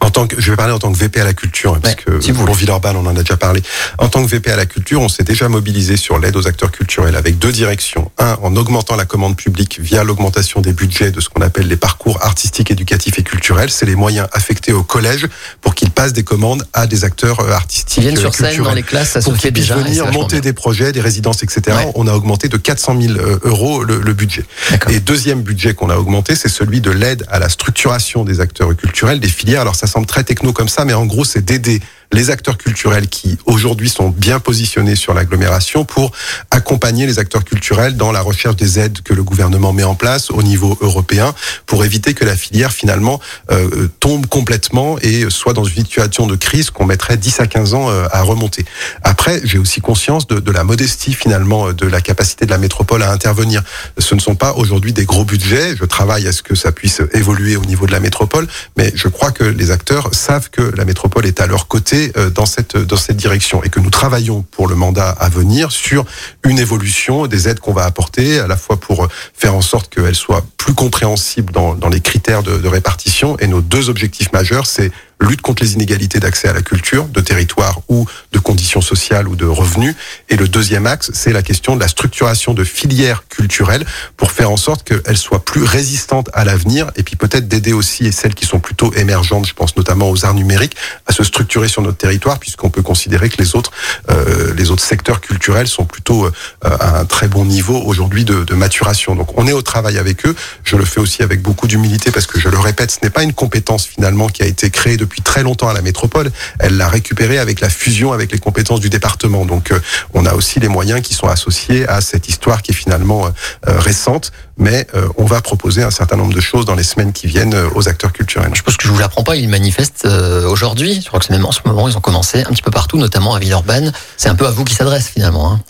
[0.00, 2.20] En tant que, je vais parler en tant que VP à la culture, parce que
[2.20, 3.62] si vous pour Villeurbanne, on en a déjà parlé.
[3.98, 6.70] En tant que VP à la culture, on s'est déjà mobilisé sur l'aide aux acteurs
[6.70, 8.10] culturels avec deux directions.
[8.18, 11.76] Un, en augmentant la commande publique via l'augmentation des budgets de ce qu'on appelle les
[11.76, 13.70] parcours artistiques, éducatifs et culturels.
[13.70, 15.26] C'est les moyens affectés au collège
[15.60, 17.96] pour qu'ils passent des commandes à des acteurs euh, artistiques.
[17.98, 18.54] Ils viennent sur culturels.
[18.54, 19.82] scène dans les classes, ça pour se fait qu'ils puissent déjà.
[19.82, 21.60] venir monter des projets, des résidences, etc.
[21.68, 21.92] Ouais.
[21.94, 23.14] On a augmenté de 400 000
[23.44, 24.44] euros le, le budget.
[24.90, 28.76] Et deuxième budget qu'on a augmenté, c'est celui de l'aide à la structuration des acteurs
[28.76, 29.62] culturels, des filières.
[29.62, 31.80] Alors ça semble très techno comme ça, mais en gros, c'est d'aider
[32.12, 36.12] les acteurs culturels qui aujourd'hui sont bien positionnés sur l'agglomération pour
[36.50, 40.30] accompagner les acteurs culturels dans la recherche des aides que le gouvernement met en place
[40.30, 41.34] au niveau européen
[41.66, 46.36] pour éviter que la filière finalement euh, tombe complètement et soit dans une situation de
[46.36, 48.64] crise qu'on mettrait 10 à 15 ans euh, à remonter.
[49.02, 53.02] Après, j'ai aussi conscience de, de la modestie finalement de la capacité de la métropole
[53.02, 53.62] à intervenir.
[53.98, 55.76] Ce ne sont pas aujourd'hui des gros budgets.
[55.76, 58.46] Je travaille à ce que ça puisse évoluer au niveau de la métropole,
[58.76, 62.30] mais je crois que les acteurs savent que la métropole est à leur côté euh,
[62.30, 66.04] dans cette dans cette direction et que nous travaillons pour le mandat à venir sur
[66.44, 70.16] une évolution des aides qu'on va apporter, à la fois pour faire en sorte qu'elles
[70.16, 73.36] soient plus compréhensibles dans, dans les critères de, de répartition.
[73.38, 74.90] Et nos deux objectifs majeurs, c'est
[75.22, 79.36] lutte contre les inégalités d'accès à la culture, de territoire ou de conditions sociales ou
[79.36, 79.94] de revenus.
[80.28, 83.84] Et le deuxième axe, c'est la question de la structuration de filières culturelles
[84.16, 88.12] pour faire en sorte qu'elles soient plus résistantes à l'avenir et puis peut-être d'aider aussi
[88.12, 91.82] celles qui sont plutôt émergentes, je pense notamment aux arts numériques, à se structurer sur
[91.82, 93.70] notre territoire puisqu'on peut considérer que les autres,
[94.10, 98.44] euh, les autres secteurs culturels sont plutôt euh, à un très bon niveau aujourd'hui de,
[98.44, 99.14] de maturation.
[99.14, 100.34] Donc on est au travail avec eux.
[100.64, 103.22] Je le fais aussi avec beaucoup d'humilité parce que je le répète, ce n'est pas
[103.22, 106.30] une compétence finalement qui a été créée depuis très longtemps à la métropole.
[106.58, 109.44] Elle l'a récupérée avec la fusion avec les compétences du département.
[109.44, 109.80] Donc euh,
[110.14, 113.30] on a aussi les moyens qui sont associés à cette histoire qui est finalement euh,
[113.68, 114.86] euh, récente, mais
[115.16, 118.12] on va proposer un certain nombre de choses dans les semaines qui viennent aux acteurs
[118.12, 118.50] culturels.
[118.54, 120.06] Je pense que je vous l'apprends pas, ils manifestent
[120.46, 121.00] aujourd'hui.
[121.02, 122.98] Je crois que c'est même en ce moment, ils ont commencé un petit peu partout,
[122.98, 123.92] notamment à Villeurbanne.
[124.16, 125.52] C'est un peu à vous qui s'adresse finalement.
[125.52, 125.60] Hein.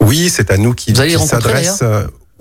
[0.00, 1.82] Oui, c'est à nous qui, qui s'adresse.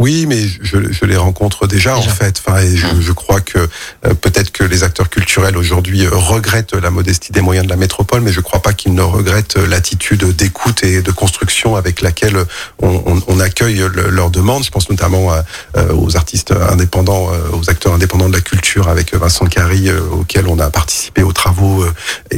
[0.01, 2.09] Oui, mais je, je les rencontre déjà, Déjà.
[2.09, 2.41] en fait.
[2.45, 6.73] Enfin, et je, je crois que euh, peut-être que les acteurs culturels aujourd'hui euh, regrettent
[6.73, 9.67] la modestie des moyens de la métropole, mais je crois pas qu'ils ne regrettent euh,
[9.67, 12.37] l'attitude d'écoute et de construction avec laquelle
[12.81, 14.63] on, on, on accueille le- leurs demandes.
[14.63, 15.43] Je pense notamment à,
[15.77, 19.99] euh, aux artistes indépendants, euh, aux acteurs indépendants de la culture avec Vincent Carry, euh,
[20.11, 21.91] auquel on a participé aux travaux, euh,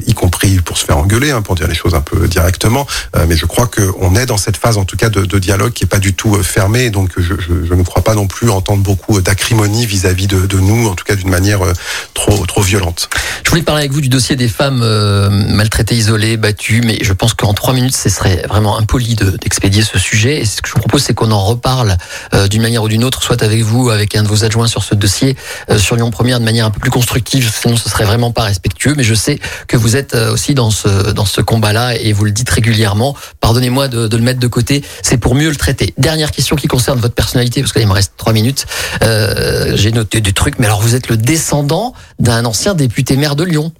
[0.06, 2.86] y compris pour se faire engueuler, hein, pour dire les choses un peu directement.
[3.16, 5.72] Euh, mais je crois qu'on est dans cette phase, en tout cas, de, de dialogue
[5.74, 6.90] qui est pas du tout fermée.
[6.90, 10.88] Donc, je, je, je ne crois pas non plus entendre beaucoup d'acrimonie vis-à-vis de, nous,
[10.88, 11.74] en tout cas d'une manière euh,
[12.14, 13.10] trop, trop violente.
[13.44, 17.14] Je voulais parler avec vous du dossier des femmes euh, maltraitées, isolées, battues, mais je
[17.14, 20.42] pense qu'en trois minutes, ce serait vraiment impoli de- d'expédier ce sujet.
[20.42, 21.98] Et ce que je vous propose, c'est qu'on en reparle
[22.34, 24.84] euh, d'une manière ou d'une autre, soit avec vous, avec un de vos adjoints sur
[24.84, 25.36] ce dossier,
[25.78, 27.52] sur Lyon Première, de manière un peu plus constructive.
[27.54, 28.94] Sinon, ce serait vraiment pas respectueux.
[28.98, 32.32] Mais je sais que vous êtes aussi dans ce dans ce combat-là et vous le
[32.32, 33.16] dites régulièrement.
[33.40, 34.84] Pardonnez-moi de, de le mettre de côté.
[35.02, 35.94] C'est pour mieux le traiter.
[35.98, 38.66] Dernière question qui concerne votre personnalité, parce qu'il me reste trois minutes.
[39.04, 43.36] Euh, J'ai noté des trucs, mais alors vous êtes le descendant d'un ancien député maire
[43.36, 43.72] de Lyon.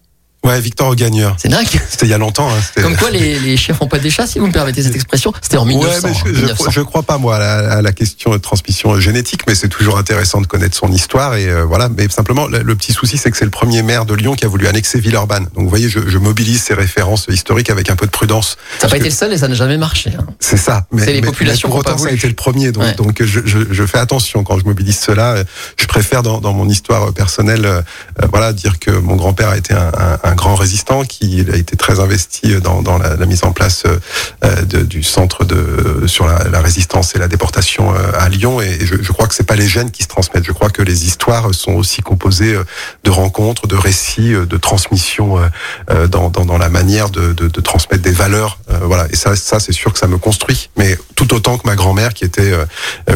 [0.44, 1.36] Ouais, Victor Gagneur.
[1.38, 1.66] C'est dingue.
[1.90, 2.50] C'était il y a longtemps.
[2.50, 4.94] Hein, Comme quoi les, les chiens font pas des chats, si vous me permettez cette
[4.96, 5.32] expression.
[5.42, 5.90] C'était en 1900.
[5.96, 6.72] Ouais, mais je, hein, je, 1900.
[6.72, 9.98] je crois pas moi à la, à la question de transmission génétique, mais c'est toujours
[9.98, 11.88] intéressant de connaître son histoire et euh, voilà.
[11.88, 14.44] Mais simplement, le, le petit souci, c'est que c'est le premier maire de Lyon qui
[14.44, 15.46] a voulu annexer Villeurbanne.
[15.56, 18.58] Donc, vous voyez, je, je mobilise ces références historiques avec un peu de prudence.
[18.80, 20.12] Ça n'a pas été le seul et ça n'a jamais marché.
[20.20, 20.26] hein.
[20.42, 20.86] C'est ça.
[20.92, 22.72] Mais, C'est les mais- populations mais pour autant, ça a été le premier.
[22.74, 22.96] Donc, Ouais.
[22.96, 25.36] donc je, fais attention quand je mobilise cela.
[25.78, 27.82] Je préfère dans, dans mon histoire personnelle, euh,
[28.22, 29.92] euh, voilà, dire que mon grand-père a été un,
[30.24, 33.84] un, un grand résistant, qui a été très investi dans, la, mise en place
[34.44, 38.62] euh, du centre de sur la, résistance et la déportation euh, à Lyon.
[38.62, 40.46] Et je, crois que c'est pas les gènes qui se transmettent.
[40.46, 42.64] Je crois que les histoires sont aussi composées euh,
[43.04, 45.40] de rencontres, de récits, de transmission
[45.90, 48.60] euh, dans, la manière de, transmettre des valeurs.
[48.82, 49.08] voilà.
[49.12, 50.70] Et ça, c'est sûr que ça me construit.
[50.78, 52.54] Mais tout autant que ma grand-mère qui était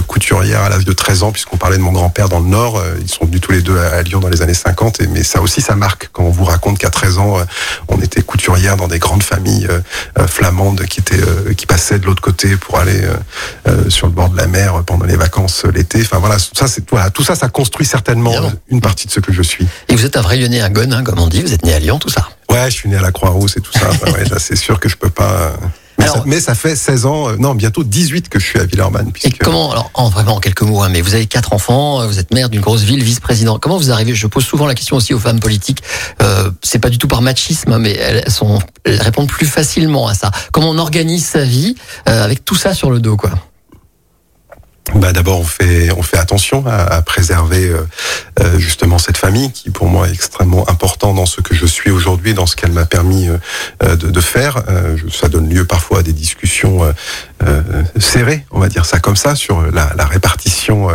[0.08, 2.82] couturière à l'âge de 13 ans, puisqu'on parlait de mon grand-père dans le Nord.
[3.02, 5.02] Ils sont venus tous les deux à Lyon dans les années 50.
[5.02, 7.46] Et, mais ça aussi, ça marque quand on vous raconte qu'à 13 euh,
[7.88, 9.80] on était couturière dans des grandes familles euh,
[10.20, 11.16] euh, flamandes qui étaient
[11.56, 13.02] qui passaient de l'autre côté pour aller
[13.90, 16.00] sur le bord de la mer pendant les vacances l'été.
[16.02, 18.34] Enfin voilà, ça c'est voilà, tout ça, ça construit certainement
[18.70, 19.68] une partie de ce que je suis.
[19.90, 21.42] Et vous êtes un vrai lyonnais à Gonne, hein, comme on dit.
[21.42, 22.30] Vous êtes né à Lyon, tout ça.
[22.50, 23.90] Ouais, je suis né à la Croix-Rousse et tout ça.
[24.02, 25.54] Bah ouais, là, c'est sûr que je peux pas.
[25.98, 28.60] Mais, Alors- ça, mais ça fait 16 ans, euh, non, bientôt 18 que je suis
[28.60, 29.08] à Villeurbanne.
[29.10, 29.44] Et Puisque...
[29.44, 32.20] comment, alors, en vraiment en quelques mots, hein, mais vous avez quatre enfants, euh, vous
[32.20, 33.58] êtes maire d'une grosse ville, vice-président.
[33.60, 35.82] Comment vous arrivez Je pose souvent la question aussi aux femmes politiques.
[36.22, 40.08] Euh, c'est pas du tout par machisme, hein, mais elles sont, elles répondent plus facilement
[40.08, 40.32] à ça.
[40.52, 41.76] Comment on organise sa vie
[42.08, 43.32] euh, avec tout ça sur le dos, quoi?
[44.96, 47.82] Bah d'abord on fait on fait attention à, à préserver euh,
[48.40, 51.92] euh, justement cette famille qui pour moi est extrêmement important dans ce que je suis
[51.92, 53.38] aujourd'hui dans ce qu'elle m'a permis euh,
[53.84, 54.64] euh, de, de faire.
[54.70, 56.94] Euh, ça donne lieu parfois à des discussions
[57.44, 57.62] euh,
[58.00, 60.88] serrées on va dire ça comme ça sur la, la répartition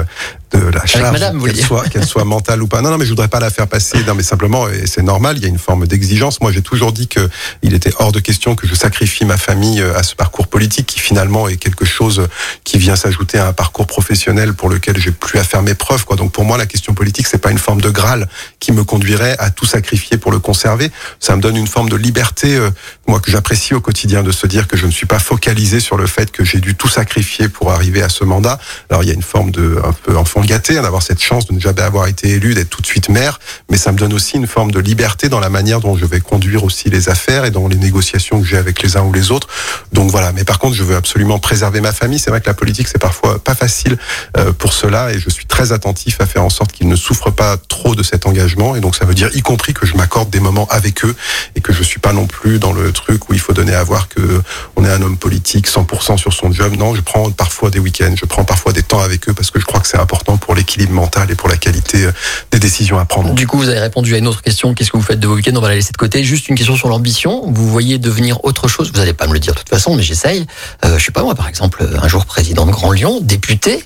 [0.53, 2.81] de la charge qu'elle soit qu'elle soit mentale ou pas.
[2.81, 4.03] Non non mais je voudrais pas la faire passer.
[4.07, 6.41] Non mais simplement et c'est normal il y a une forme d'exigence.
[6.41, 7.29] Moi j'ai toujours dit que
[7.63, 10.87] il était hors de question que je sacrifie ma famille euh, à ce parcours politique
[10.87, 12.29] qui finalement est quelque chose
[12.65, 16.05] qui vient s'ajouter à un parcours professionnel pour lequel j'ai plus à faire mes preuves
[16.05, 16.17] quoi.
[16.17, 18.29] Donc pour moi la question politique c'est pas une forme de graal
[18.61, 20.91] qui me conduirait à tout sacrifier pour le conserver,
[21.21, 22.71] ça me donne une forme de liberté euh,
[23.07, 25.97] moi que j'apprécie au quotidien de se dire que je ne suis pas focalisé sur
[25.97, 28.59] le fait que j'ai dû tout sacrifier pour arriver à ce mandat.
[28.91, 31.47] Alors il y a une forme de un peu enfant gâté hein, d'avoir cette chance
[31.47, 33.39] de ne jamais avoir été élu, d'être tout de suite maire,
[33.71, 36.21] mais ça me donne aussi une forme de liberté dans la manière dont je vais
[36.21, 39.31] conduire aussi les affaires et dans les négociations que j'ai avec les uns ou les
[39.31, 39.49] autres.
[39.93, 42.19] Donc voilà, mais par contre, je veux absolument préserver ma famille.
[42.19, 43.97] C'est vrai que la politique, c'est parfois pas facile
[44.37, 47.33] euh, pour cela et je suis très attentif à faire en sorte qu'ils ne souffrent
[47.33, 48.77] pas trop de cet engagement.
[48.77, 51.15] Et donc ça veut dire y compris que je m'accorde des moments avec eux
[51.55, 53.85] et que je suis pas non plus dans le truc où il faut donner à
[53.85, 54.43] voir que
[54.77, 56.75] on est un homme politique 100% sur son job.
[56.77, 59.61] Non, je prends parfois des week-ends, je prends parfois des temps avec eux parce que
[59.61, 62.13] je crois que c'est important pour l'équilibre mental et pour la qualité euh,
[62.51, 63.35] des décisions à prendre.
[63.35, 64.75] Du coup, vous avez répondu à une autre question.
[64.75, 65.53] Qu'est-ce que vous faites de vos week-ends?
[65.57, 66.23] On va la laisser de côté.
[66.25, 67.43] Juste une question sur l'ambition.
[67.47, 68.91] Vous voyez devenir autre chose?
[68.93, 70.47] Vous n'allez pas me le dire de toute façon, mais j'essaye.
[70.85, 73.85] Euh, je sais pas moi, par exemple, un jour président de Grand Lyon, député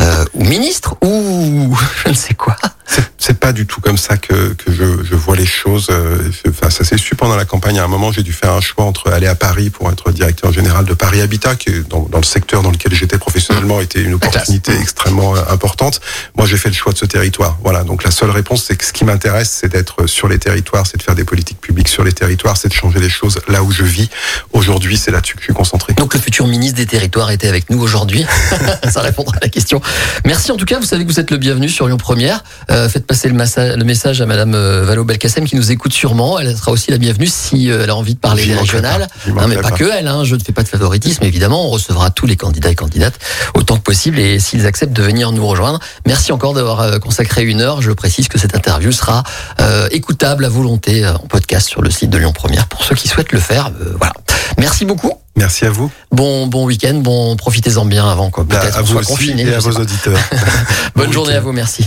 [0.00, 2.56] euh, ou ministre ou je ne sais quoi.
[2.86, 5.88] C'est- C'est pas du tout comme ça que, que je, je vois les choses.
[5.90, 7.78] euh, Enfin, ça s'est su pendant la campagne.
[7.78, 10.52] À un moment, j'ai dû faire un choix entre aller à Paris pour être directeur
[10.52, 14.02] général de Paris Habitat, qui est dans, dans le secteur dans lequel j'étais professionnellement était
[14.02, 16.00] une opportunité extrêmement euh, importante.
[16.36, 17.58] Moi, j'ai fait le choix de ce territoire.
[17.62, 17.82] Voilà.
[17.84, 20.96] Donc la seule réponse, c'est que ce qui m'intéresse, c'est d'être sur les territoires, c'est
[20.96, 23.72] de faire des politiques publiques sur les territoires, c'est de changer les choses là où
[23.72, 24.08] je vis.
[24.52, 25.92] Aujourd'hui, c'est là-dessus que je suis concentré.
[25.94, 28.24] Donc le futur ministre des Territoires était avec nous aujourd'hui.
[28.90, 29.80] Ça répondra à la question.
[30.24, 30.78] Merci en tout cas.
[30.78, 32.44] Vous savez que vous êtes le bienvenu sur Lyon Première.
[32.70, 35.92] Euh, faites passer le, massa- le message à Madame euh, Valo Belkacem qui nous écoute
[35.92, 36.38] sûrement.
[36.38, 39.08] Elle sera aussi la bienvenue si euh, elle a envie de parler des régionales.
[39.24, 40.06] pas, Non, mais pas que elle.
[40.06, 40.22] Hein.
[40.24, 41.24] Je ne fais pas de favoritisme.
[41.24, 43.18] Évidemment, on recevra tous les candidats et candidates
[43.54, 45.80] autant que possible et s'ils acceptent de venir nous rejoindre.
[46.06, 47.82] Merci encore d'avoir euh, consacré une heure.
[47.82, 49.22] Je précise que cette interview sera
[49.60, 52.94] euh, écoutable à volonté euh, en podcast sur le site de Lyon Première pour ceux
[52.94, 53.72] qui souhaitent le faire.
[53.80, 54.12] Euh, voilà.
[54.58, 55.14] Merci beaucoup.
[55.34, 55.90] Merci à vous.
[56.12, 58.44] Bon, bon week-end, bon, profitez-en bien avant quoi.
[58.44, 59.42] Bah, Peut-être vous soit aussi confiné.
[59.46, 59.80] et à vos pas.
[59.80, 60.18] auditeurs.
[60.96, 61.86] Bonne Bon journée à vous, merci.